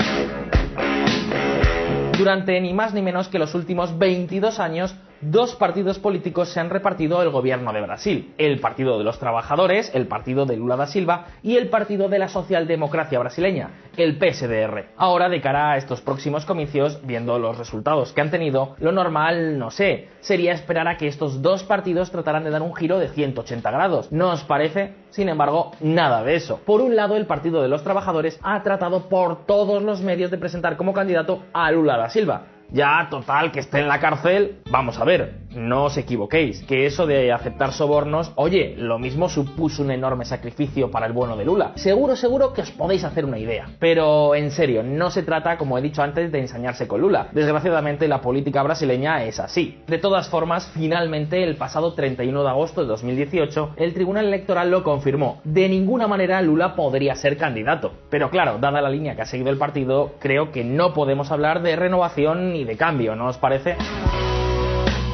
Durante 2.17 2.61
ni 2.61 2.73
más 2.75 2.95
ni 2.95 3.03
menos 3.03 3.27
que 3.27 3.41
los 3.41 3.57
últimos 3.57 3.99
22 3.99 4.61
años, 4.61 4.95
dos 5.21 5.55
partidos 5.57 5.99
políticos 5.99 6.49
se 6.49 6.61
han 6.61 6.71
repartido 6.71 7.23
el 7.23 7.31
gobierno 7.31 7.73
de 7.73 7.81
Brasil. 7.81 8.35
El 8.39 8.61
Partido 8.61 8.99
de 8.99 9.05
los 9.05 9.19
Trabajadores, 9.19 9.91
el 9.95 10.07
Partido 10.07 10.47
de 10.47 10.57
Lula 10.57 10.77
da 10.77 10.87
Silva 10.87 11.27
y 11.43 11.57
el 11.57 11.69
Partido 11.69 12.09
de 12.09 12.19
la 12.19 12.29
Socialdemocracia 12.29 13.19
Brasileña, 13.19 13.71
el 13.97 14.19
PSDR. 14.19 14.91
Ahora, 14.97 15.29
de 15.29 15.41
cara 15.41 15.73
a 15.73 15.77
estos 15.77 16.01
próximos 16.01 16.45
comicios, 16.45 17.01
viendo 17.05 17.39
los 17.39 17.59
resultados 17.59 18.13
que 18.13 18.21
han 18.21 18.31
tenido, 18.31 18.77
lo 18.79 18.93
normal, 18.93 19.59
no 19.59 19.71
sé, 19.71 20.09
sería 20.21 20.53
esperar 20.53 20.89
a 20.89 20.97
que 20.97 21.09
estos 21.09 21.43
dos 21.43 21.65
partidos 21.65 22.11
trataran 22.11 22.45
de 22.45 22.51
dar 22.51 22.63
un 22.63 22.75
giro 22.75 22.99
de 22.99 23.09
180 23.09 23.71
grados. 23.71 24.13
¿No 24.13 24.31
os 24.31 24.45
parece? 24.45 24.95
Sin 25.11 25.29
embargo, 25.29 25.73
nada 25.81 26.23
de 26.23 26.37
eso. 26.37 26.61
Por 26.65 26.81
un 26.81 26.97
lado, 26.97 27.17
el 27.17 27.27
Partido 27.27 27.63
de 27.63 27.69
los 27.69 27.83
Trabajadores 27.83 28.39
ha 28.43 28.63
tratado 28.63 29.09
por 29.09 29.47
todos 29.47 29.83
los 29.83 30.01
medios 30.01 30.31
de 30.31 30.39
presentar 30.39 30.77
como 30.77 30.93
candidato 30.93 31.45
a 31.53 31.71
Lula 31.71 31.97
da 31.97 32.09
Silva. 32.09 32.58
Ya, 32.71 33.09
total, 33.11 33.51
que 33.51 33.61
esté 33.61 33.81
en 33.81 33.89
la 33.89 33.99
cárcel. 33.99 34.59
Vamos 34.71 34.99
a 34.99 35.05
ver, 35.05 35.41
no 35.55 35.85
os 35.85 35.97
equivoquéis, 35.97 36.63
que 36.65 36.87
eso 36.87 37.07
de 37.07 37.33
aceptar 37.33 37.73
sobornos, 37.73 38.33
oye, 38.37 38.75
lo 38.77 38.99
mismo 38.99 39.29
supuso 39.29 39.83
un 39.83 39.91
enorme 39.91 40.25
sacrificio 40.25 40.91
para 40.91 41.07
el 41.07 41.13
bueno 41.13 41.37
de 41.37 41.45
Lula. 41.45 41.73
Seguro, 41.77 42.17
seguro 42.17 42.53
que 42.53 42.63
os 42.63 42.71
podéis 42.71 43.05
hacer 43.05 43.25
una 43.25 43.39
idea. 43.39 43.69
Pero 43.79 44.35
en 44.35 44.51
serio, 44.51 44.83
no 44.83 45.11
se 45.11 45.23
trata, 45.23 45.57
como 45.57 45.79
he 45.79 45.83
dicho 45.83 46.03
antes, 46.03 46.31
de 46.31 46.41
ensañarse 46.41 46.87
con 46.87 47.01
Lula. 47.01 47.29
Desgraciadamente, 47.33 48.09
la 48.09 48.21
política 48.21 48.63
brasileña 48.63 49.25
es 49.25 49.41
así. 49.41 49.79
De 49.87 49.99
todas 49.99 50.29
formas, 50.29 50.71
finalmente, 50.75 51.43
el 51.43 51.57
pasado 51.57 51.95
31 51.95 52.43
de 52.43 52.49
agosto 52.49 52.83
de 52.83 52.89
2018, 52.89 53.75
el 53.77 53.95
Tribunal 53.95 54.27
Electoral 54.27 54.71
lo 54.71 54.83
confirmó. 54.83 55.41
De 55.45 55.69
ninguna 55.69 56.07
manera 56.07 56.43
Lula 56.43 56.75
podría 56.75 57.15
ser 57.15 57.37
candidato. 57.37 57.93
Pero 58.11 58.31
claro, 58.31 58.59
dada 58.59 58.81
la 58.81 58.91
línea 58.91 59.15
que 59.15 59.23
ha 59.23 59.27
seguido 59.27 59.51
el 59.51 59.59
partido, 59.59 60.13
creo 60.19 60.53
que 60.53 60.65
no 60.65 60.93
podemos 60.93 61.31
hablar 61.31 61.63
de 61.63 61.77
renovación 61.77 62.53
ni 62.53 62.65
de 62.65 62.77
cambio, 62.77 63.17
¿no 63.17 63.27
os 63.27 63.39
parece? 63.39 63.77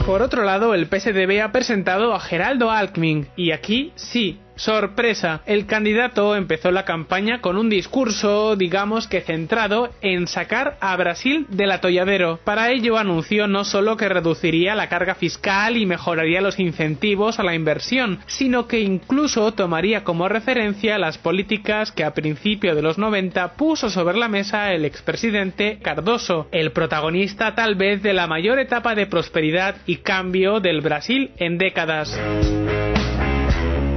Por 0.07 0.21
otro 0.21 0.45
lado, 0.45 0.75
el 0.75 0.85
PSDB 0.85 1.41
ha 1.43 1.51
presentado 1.51 2.13
a 2.13 2.21
Geraldo 2.21 2.71
Alckmin, 2.71 3.29
y 3.37 3.53
aquí 3.53 3.91
sí, 3.97 4.39
Sorpresa, 4.57 5.43
el 5.47 5.67
candidato 5.67 6.37
empezó 6.37 6.71
la 6.71 6.85
campaña 6.85 7.41
con 7.41 7.57
un 7.57 7.69
discurso, 7.69 8.57
digamos 8.57 9.09
que 9.09 9.21
centrado 9.21 9.91
en 10.01 10.29
sacar 10.29 10.77
a 10.81 10.97
Brasil 10.97 11.47
del 11.49 11.73
atolladero. 11.73 12.39
Para 12.45 12.71
ello 12.71 12.97
anunció 12.97 13.49
no 13.49 13.65
solo 13.65 13.97
que 13.97 14.09
reduciría 14.09 14.75
la 14.75 14.89
carga 14.89 15.17
fiscal 15.17 15.77
y 15.77 15.87
mejoraría 15.87 16.41
los 16.41 16.59
incentivos 16.59 17.39
a 17.39 17.43
la 17.43 17.55
inversión, 17.55 18.21
sino 18.27 18.69
que 18.69 18.81
incluso 18.81 19.53
tomaría 19.53 20.05
como 20.05 20.29
referencia 20.29 20.99
las 20.99 21.19
políticas 21.19 21.91
que 21.91 22.05
a 22.05 22.15
principios 22.15 22.77
de 22.77 22.83
los 22.83 22.99
90 22.99 23.55
puso 23.55 23.91
sobre 23.91 24.19
la 24.19 24.29
mesa 24.29 24.73
el 24.73 24.85
expresidente 24.85 25.79
Cardoso, 25.83 26.47
el 26.53 26.73
protagonista 26.73 27.55
tal 27.55 27.75
vez 27.75 28.03
de 28.03 28.13
la 28.13 28.27
mayor 28.27 28.59
etapa 28.59 28.95
de 28.95 29.07
prosperidad 29.07 29.77
y 29.87 29.97
cambio 29.97 30.61
del 30.61 30.81
Brasil 30.81 31.33
en 31.39 31.59
décadas. 31.59 32.19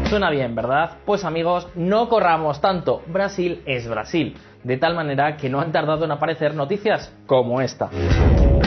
Suena 0.09 0.29
bien, 0.29 0.55
¿verdad? 0.55 0.99
Pues 1.05 1.25
amigos, 1.25 1.67
no 1.75 2.07
corramos 2.07 2.61
tanto. 2.61 3.01
Brasil 3.07 3.61
es 3.65 3.89
Brasil. 3.89 4.37
De 4.63 4.77
tal 4.77 4.95
manera 4.95 5.35
que 5.35 5.49
no 5.49 5.59
han 5.59 5.73
tardado 5.73 6.05
en 6.05 6.11
aparecer 6.11 6.55
noticias 6.55 7.13
como 7.25 7.59
esta. 7.59 7.89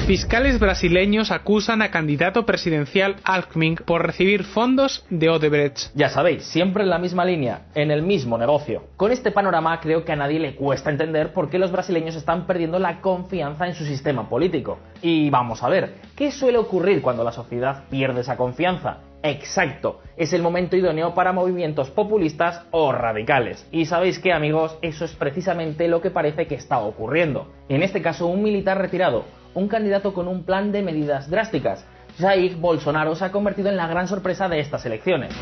Fiscales 0.07 0.59
brasileños 0.59 1.31
acusan 1.31 1.81
a 1.81 1.91
candidato 1.91 2.45
presidencial 2.45 3.17
Alckmin 3.25 3.77
por 3.77 4.05
recibir 4.05 4.45
fondos 4.45 5.07
de 5.09 5.31
Odebrecht. 5.31 5.93
Ya 5.95 6.11
sabéis, 6.11 6.45
siempre 6.45 6.83
en 6.83 6.91
la 6.91 6.99
misma 6.99 7.25
línea, 7.25 7.63
en 7.75 7.91
el 7.91 8.03
mismo 8.03 8.37
negocio. 8.37 8.85
Con 8.97 9.11
este 9.11 9.31
panorama 9.31 9.81
creo 9.81 10.05
que 10.05 10.13
a 10.13 10.17
nadie 10.17 10.41
le 10.41 10.57
cuesta 10.57 10.91
entender 10.91 11.33
por 11.33 11.49
qué 11.49 11.59
los 11.59 11.73
brasileños 11.73 12.17
están 12.17 12.47
perdiendo 12.47 12.79
la 12.79 13.01
confianza 13.01 13.67
en 13.67 13.75
su 13.75 13.85
sistema 13.85 14.29
político. 14.29 14.79
Y 15.01 15.31
vamos 15.31 15.63
a 15.63 15.71
ver, 15.71 15.95
¿qué 16.17 16.31
suele 16.31 16.59
ocurrir 16.59 17.01
cuando 17.01 17.25
la 17.25 17.33
sociedad 17.33 17.85
pierde 17.89 18.21
esa 18.21 18.37
confianza? 18.37 18.99
Exacto, 19.23 20.01
es 20.17 20.33
el 20.33 20.43
momento 20.43 20.77
idóneo 20.77 21.15
para 21.15 21.33
movimientos 21.33 21.91
populistas 21.91 22.63
o 22.71 22.91
radicales. 22.93 23.67
Y 23.71 23.85
sabéis 23.85 24.19
qué 24.19 24.33
amigos, 24.33 24.79
eso 24.81 25.05
es 25.05 25.13
precisamente 25.13 25.89
lo 25.89 26.01
que 26.01 26.11
parece 26.11 26.47
que 26.47 26.55
está 26.55 26.79
ocurriendo. 26.79 27.53
En 27.69 27.83
este 27.83 28.01
caso, 28.01 28.27
un 28.27 28.43
militar 28.43 28.79
retirado, 28.79 29.27
un 29.55 29.69
candidato 29.69 30.15
con 30.15 30.27
un 30.27 30.45
plan 30.45 30.73
de 30.73 30.83
medidas 30.83 31.29
drásticas. 31.29 31.87
Jair 32.19 32.57
Bolsonaro 32.57 33.15
se 33.15 33.25
ha 33.27 33.33
convertido 33.33 33.69
en 33.69 33.77
la 33.77 33.87
gran 33.87 34.09
sorpresa 34.09 34.49
de 34.49 34.61
estas 34.61 34.87
elecciones. 34.87 35.35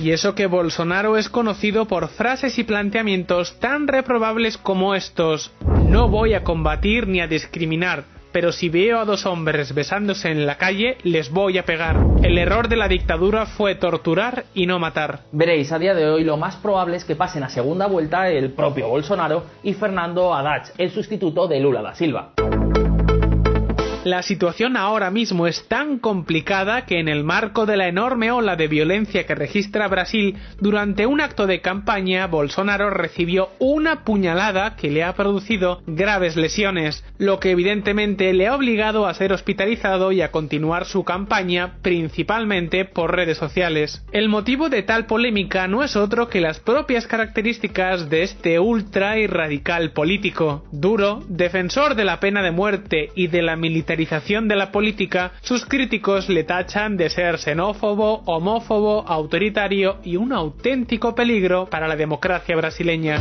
Y 0.00 0.10
eso 0.10 0.34
que 0.34 0.46
Bolsonaro 0.46 1.16
es 1.16 1.28
conocido 1.28 1.86
por 1.86 2.08
frases 2.08 2.58
y 2.58 2.64
planteamientos 2.64 3.58
tan 3.58 3.88
reprobables 3.88 4.58
como 4.58 4.94
estos. 4.94 5.52
No 5.88 6.08
voy 6.08 6.34
a 6.34 6.44
combatir 6.44 7.08
ni 7.08 7.20
a 7.20 7.26
discriminar, 7.26 8.04
pero 8.34 8.50
si 8.50 8.68
veo 8.68 8.98
a 8.98 9.04
dos 9.04 9.26
hombres 9.26 9.72
besándose 9.74 10.28
en 10.28 10.44
la 10.44 10.58
calle, 10.58 10.98
les 11.04 11.30
voy 11.30 11.56
a 11.56 11.64
pegar. 11.64 12.04
El 12.20 12.36
error 12.36 12.68
de 12.68 12.74
la 12.74 12.88
dictadura 12.88 13.46
fue 13.46 13.76
torturar 13.76 14.46
y 14.54 14.66
no 14.66 14.80
matar. 14.80 15.20
Veréis, 15.30 15.70
a 15.70 15.78
día 15.78 15.94
de 15.94 16.10
hoy 16.10 16.24
lo 16.24 16.36
más 16.36 16.56
probable 16.56 16.96
es 16.96 17.04
que 17.04 17.14
pasen 17.14 17.44
a 17.44 17.48
segunda 17.48 17.86
vuelta 17.86 18.28
el 18.28 18.50
propio 18.50 18.88
Bolsonaro 18.88 19.44
y 19.62 19.74
Fernando 19.74 20.34
Haddad, 20.34 20.64
el 20.78 20.90
sustituto 20.90 21.46
de 21.46 21.60
Lula 21.60 21.80
da 21.80 21.94
Silva. 21.94 22.32
La 24.04 24.22
situación 24.22 24.76
ahora 24.76 25.10
mismo 25.10 25.46
es 25.46 25.66
tan 25.66 25.98
complicada 25.98 26.84
que 26.84 27.00
en 27.00 27.08
el 27.08 27.24
marco 27.24 27.64
de 27.64 27.78
la 27.78 27.88
enorme 27.88 28.30
ola 28.30 28.54
de 28.54 28.68
violencia 28.68 29.24
que 29.24 29.34
registra 29.34 29.88
Brasil, 29.88 30.36
durante 30.60 31.06
un 31.06 31.22
acto 31.22 31.46
de 31.46 31.62
campaña, 31.62 32.26
Bolsonaro 32.26 32.90
recibió 32.90 33.48
una 33.58 34.04
puñalada 34.04 34.76
que 34.76 34.90
le 34.90 35.04
ha 35.04 35.14
producido 35.14 35.80
graves 35.86 36.36
lesiones, 36.36 37.02
lo 37.16 37.40
que 37.40 37.52
evidentemente 37.52 38.34
le 38.34 38.46
ha 38.46 38.54
obligado 38.54 39.06
a 39.06 39.14
ser 39.14 39.32
hospitalizado 39.32 40.12
y 40.12 40.20
a 40.20 40.30
continuar 40.30 40.84
su 40.84 41.02
campaña 41.02 41.78
principalmente 41.80 42.84
por 42.84 43.16
redes 43.16 43.38
sociales. 43.38 44.04
El 44.12 44.28
motivo 44.28 44.68
de 44.68 44.82
tal 44.82 45.06
polémica 45.06 45.66
no 45.66 45.82
es 45.82 45.96
otro 45.96 46.28
que 46.28 46.42
las 46.42 46.60
propias 46.60 47.06
características 47.06 48.10
de 48.10 48.22
este 48.22 48.58
ultra 48.58 49.18
y 49.18 49.26
radical 49.26 49.92
político. 49.92 50.66
Duro, 50.72 51.22
defensor 51.26 51.94
de 51.94 52.04
la 52.04 52.20
pena 52.20 52.42
de 52.42 52.50
muerte 52.50 53.08
y 53.14 53.28
de 53.28 53.40
la 53.40 53.56
militarización 53.56 53.93
de 53.96 54.56
la 54.56 54.72
política, 54.72 55.32
sus 55.40 55.64
críticos 55.66 56.28
le 56.28 56.44
tachan 56.44 56.96
de 56.96 57.08
ser 57.10 57.38
xenófobo, 57.38 58.22
homófobo, 58.26 59.04
autoritario 59.06 59.98
y 60.02 60.16
un 60.16 60.32
auténtico 60.32 61.14
peligro 61.14 61.66
para 61.70 61.86
la 61.86 61.96
democracia 61.96 62.56
brasileña. 62.56 63.20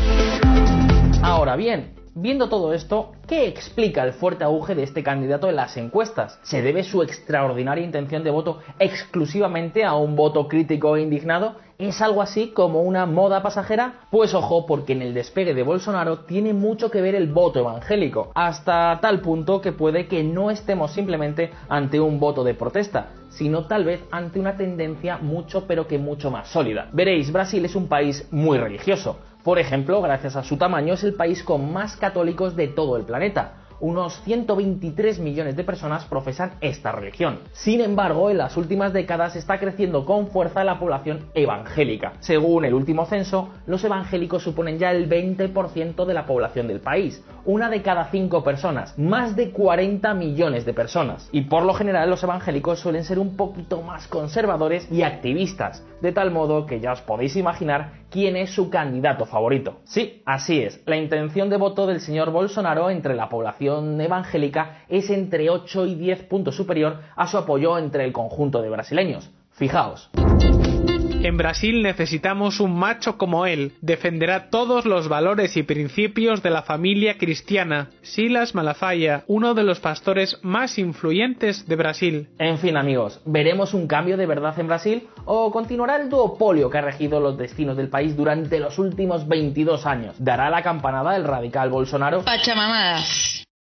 Ahora 1.22 1.56
bien, 1.56 2.03
Viendo 2.16 2.48
todo 2.48 2.76
esto, 2.76 3.14
¿qué 3.28 3.48
explica 3.48 4.04
el 4.04 4.14
fuerte 4.14 4.44
auge 4.44 4.76
de 4.76 4.84
este 4.84 5.02
candidato 5.02 5.50
en 5.50 5.56
las 5.56 5.78
encuestas? 5.78 6.40
¿Se 6.44 6.62
debe 6.62 6.84
su 6.84 7.02
extraordinaria 7.02 7.84
intención 7.84 8.24
de 8.24 8.30
voto 8.30 8.60
exclusivamente 8.78 9.84
a 9.84 9.96
un 9.96 10.16
voto 10.16 10.48
crítico 10.48 10.96
e 10.96 11.02
indignado? 11.02 11.56
¿Es 11.80 12.04
algo 12.04 12.22
así 12.22 12.50
como 12.50 12.84
una 12.84 13.08
moda 13.08 13.42
pasajera? 13.42 14.02
Pues 14.12 14.36
ojo, 14.36 14.68
porque 14.68 14.94
en 14.94 15.02
el 15.02 15.16
despegue 15.16 15.56
de 15.56 15.64
Bolsonaro 15.64 16.20
tiene 16.20 16.54
mucho 16.54 16.92
que 16.92 17.02
ver 17.02 17.16
el 17.16 17.34
voto 17.34 17.62
evangélico, 17.62 18.32
hasta 18.36 19.00
tal 19.02 19.22
punto 19.22 19.60
que 19.60 19.72
puede 19.72 20.06
que 20.06 20.24
no 20.24 20.52
estemos 20.52 20.92
simplemente 20.92 21.50
ante 21.68 22.00
un 22.00 22.20
voto 22.20 22.44
de 22.44 22.54
protesta, 22.54 23.08
sino 23.30 23.66
tal 23.66 23.86
vez 23.86 24.04
ante 24.12 24.40
una 24.40 24.56
tendencia 24.56 25.18
mucho 25.18 25.66
pero 25.66 25.88
que 25.88 25.98
mucho 25.98 26.30
más 26.30 26.48
sólida. 26.48 26.90
Veréis, 26.94 27.32
Brasil 27.32 27.66
es 27.66 27.76
un 27.76 27.88
país 27.88 28.28
muy 28.30 28.60
religioso. 28.60 29.18
Por 29.44 29.60
ejemplo, 29.60 30.02
gracias 30.02 30.38
a 30.38 30.44
su 30.44 30.58
tamaño 30.58 30.94
es 30.94 31.04
el 31.04 31.16
país 31.16 31.44
con 31.44 31.74
más 31.74 31.98
católicos 31.98 32.56
de 32.56 32.70
todo 32.70 32.96
el 32.96 33.04
planeta. 33.04 33.56
unos 33.84 34.22
123 34.22 35.20
millones 35.20 35.58
de 35.58 35.66
personas 35.66 36.06
profesan 36.06 36.54
esta 36.62 36.94
religión. 36.94 37.40
Sin 37.52 37.82
embargo, 37.82 38.30
en 38.30 38.38
las 38.38 38.56
últimas 38.56 38.94
décadas 38.94 39.36
está 39.36 39.60
creciendo 39.60 40.06
con 40.06 40.28
fuerza 40.28 40.64
la 40.64 40.80
población 40.80 41.26
evangélica. 41.34 42.14
Según 42.22 42.64
el 42.64 42.74
último 42.74 43.06
censo, 43.06 43.50
los 43.68 43.84
evangélicos 43.84 44.42
suponen 44.42 44.80
ya 44.80 44.92
el 44.92 45.10
20% 45.10 46.06
de 46.06 46.14
la 46.14 46.26
población 46.26 46.70
del 46.70 46.80
país, 46.80 47.22
una 47.44 47.70
de 47.70 47.82
cada 47.82 48.06
cinco 48.06 48.42
personas, 48.42 48.98
más 48.98 49.36
de 49.36 49.52
40 49.52 50.14
millones 50.14 50.64
de 50.66 50.74
personas. 50.74 51.28
Y 51.34 51.42
por 51.42 51.64
lo 51.64 51.74
general 51.74 52.10
los 52.10 52.24
evangélicos 52.24 52.80
suelen 52.80 53.04
ser 53.04 53.20
un 53.20 53.36
poquito 53.36 53.82
más 53.82 54.08
conservadores 54.08 54.90
y 54.94 55.02
activistas, 55.02 55.86
de 56.02 56.14
tal 56.14 56.32
modo 56.32 56.66
que 56.66 56.80
ya 56.80 56.94
os 56.94 57.02
podéis 57.02 57.36
imaginar 57.36 58.03
quién 58.14 58.38
es 58.38 58.52
su 58.52 58.70
candidato 58.70 59.26
favorito. 59.26 59.80
Sí, 59.86 60.22
así 60.24 60.62
es, 60.62 60.84
la 60.86 60.98
intención 60.98 61.50
de 61.50 61.58
voto 61.58 61.88
del 61.88 62.00
señor 62.00 62.30
Bolsonaro 62.30 62.92
entre 62.92 63.16
la 63.16 63.28
población 63.28 64.00
evangélica 64.00 64.84
es 64.88 65.10
entre 65.10 65.50
8 65.50 65.88
y 65.88 65.96
10 65.96 66.24
puntos 66.26 66.56
superior 66.56 67.00
a 67.16 67.26
su 67.26 67.40
apoyo 67.40 67.80
entre 67.80 68.06
el 68.06 68.14
conjunto 68.14 68.62
de 68.62 68.70
brasileños. 68.70 69.32
Fijaos. 69.50 70.12
En 71.24 71.38
Brasil 71.38 71.82
necesitamos 71.84 72.60
un 72.60 72.78
macho 72.78 73.18
como 73.18 73.46
él. 73.46 73.72
Defenderá 73.80 74.50
todos 74.50 74.84
los 74.84 75.08
valores 75.08 75.56
y 75.56 75.64
principios 75.64 76.44
de 76.44 76.50
la 76.50 76.64
familia 76.64 77.18
cristiana. 77.18 77.92
Silas 78.02 78.54
Malafaia, 78.56 79.24
uno 79.28 79.54
de 79.54 79.64
los 79.64 79.80
pastores 79.80 80.38
más 80.42 80.78
influyentes 80.78 81.66
de 81.66 81.78
Brasil. 81.78 82.28
En 82.40 82.58
fin, 82.58 82.76
amigos, 82.76 83.22
¿veremos 83.24 83.74
un 83.74 83.88
cambio 83.88 84.18
de 84.18 84.26
verdad 84.26 84.60
en 84.60 84.68
Brasil 84.68 85.08
o 85.24 85.50
continuará 85.50 85.96
el 85.96 86.10
duopolio 86.10 86.70
que 86.70 86.80
ha 86.80 86.82
regido 86.82 87.22
los 87.22 87.38
destinos 87.38 87.78
del 87.78 87.88
país 87.88 88.18
durante 88.18 88.60
los 88.60 88.78
últimos 88.78 89.26
22 89.26 89.86
años? 89.86 90.16
¿Dará 90.20 90.50
la 90.50 90.62
campanada 90.62 91.16
el 91.16 91.24
radical 91.24 91.70
Bolsonaro? 91.70 92.24
Pachamamadas. 92.24 93.43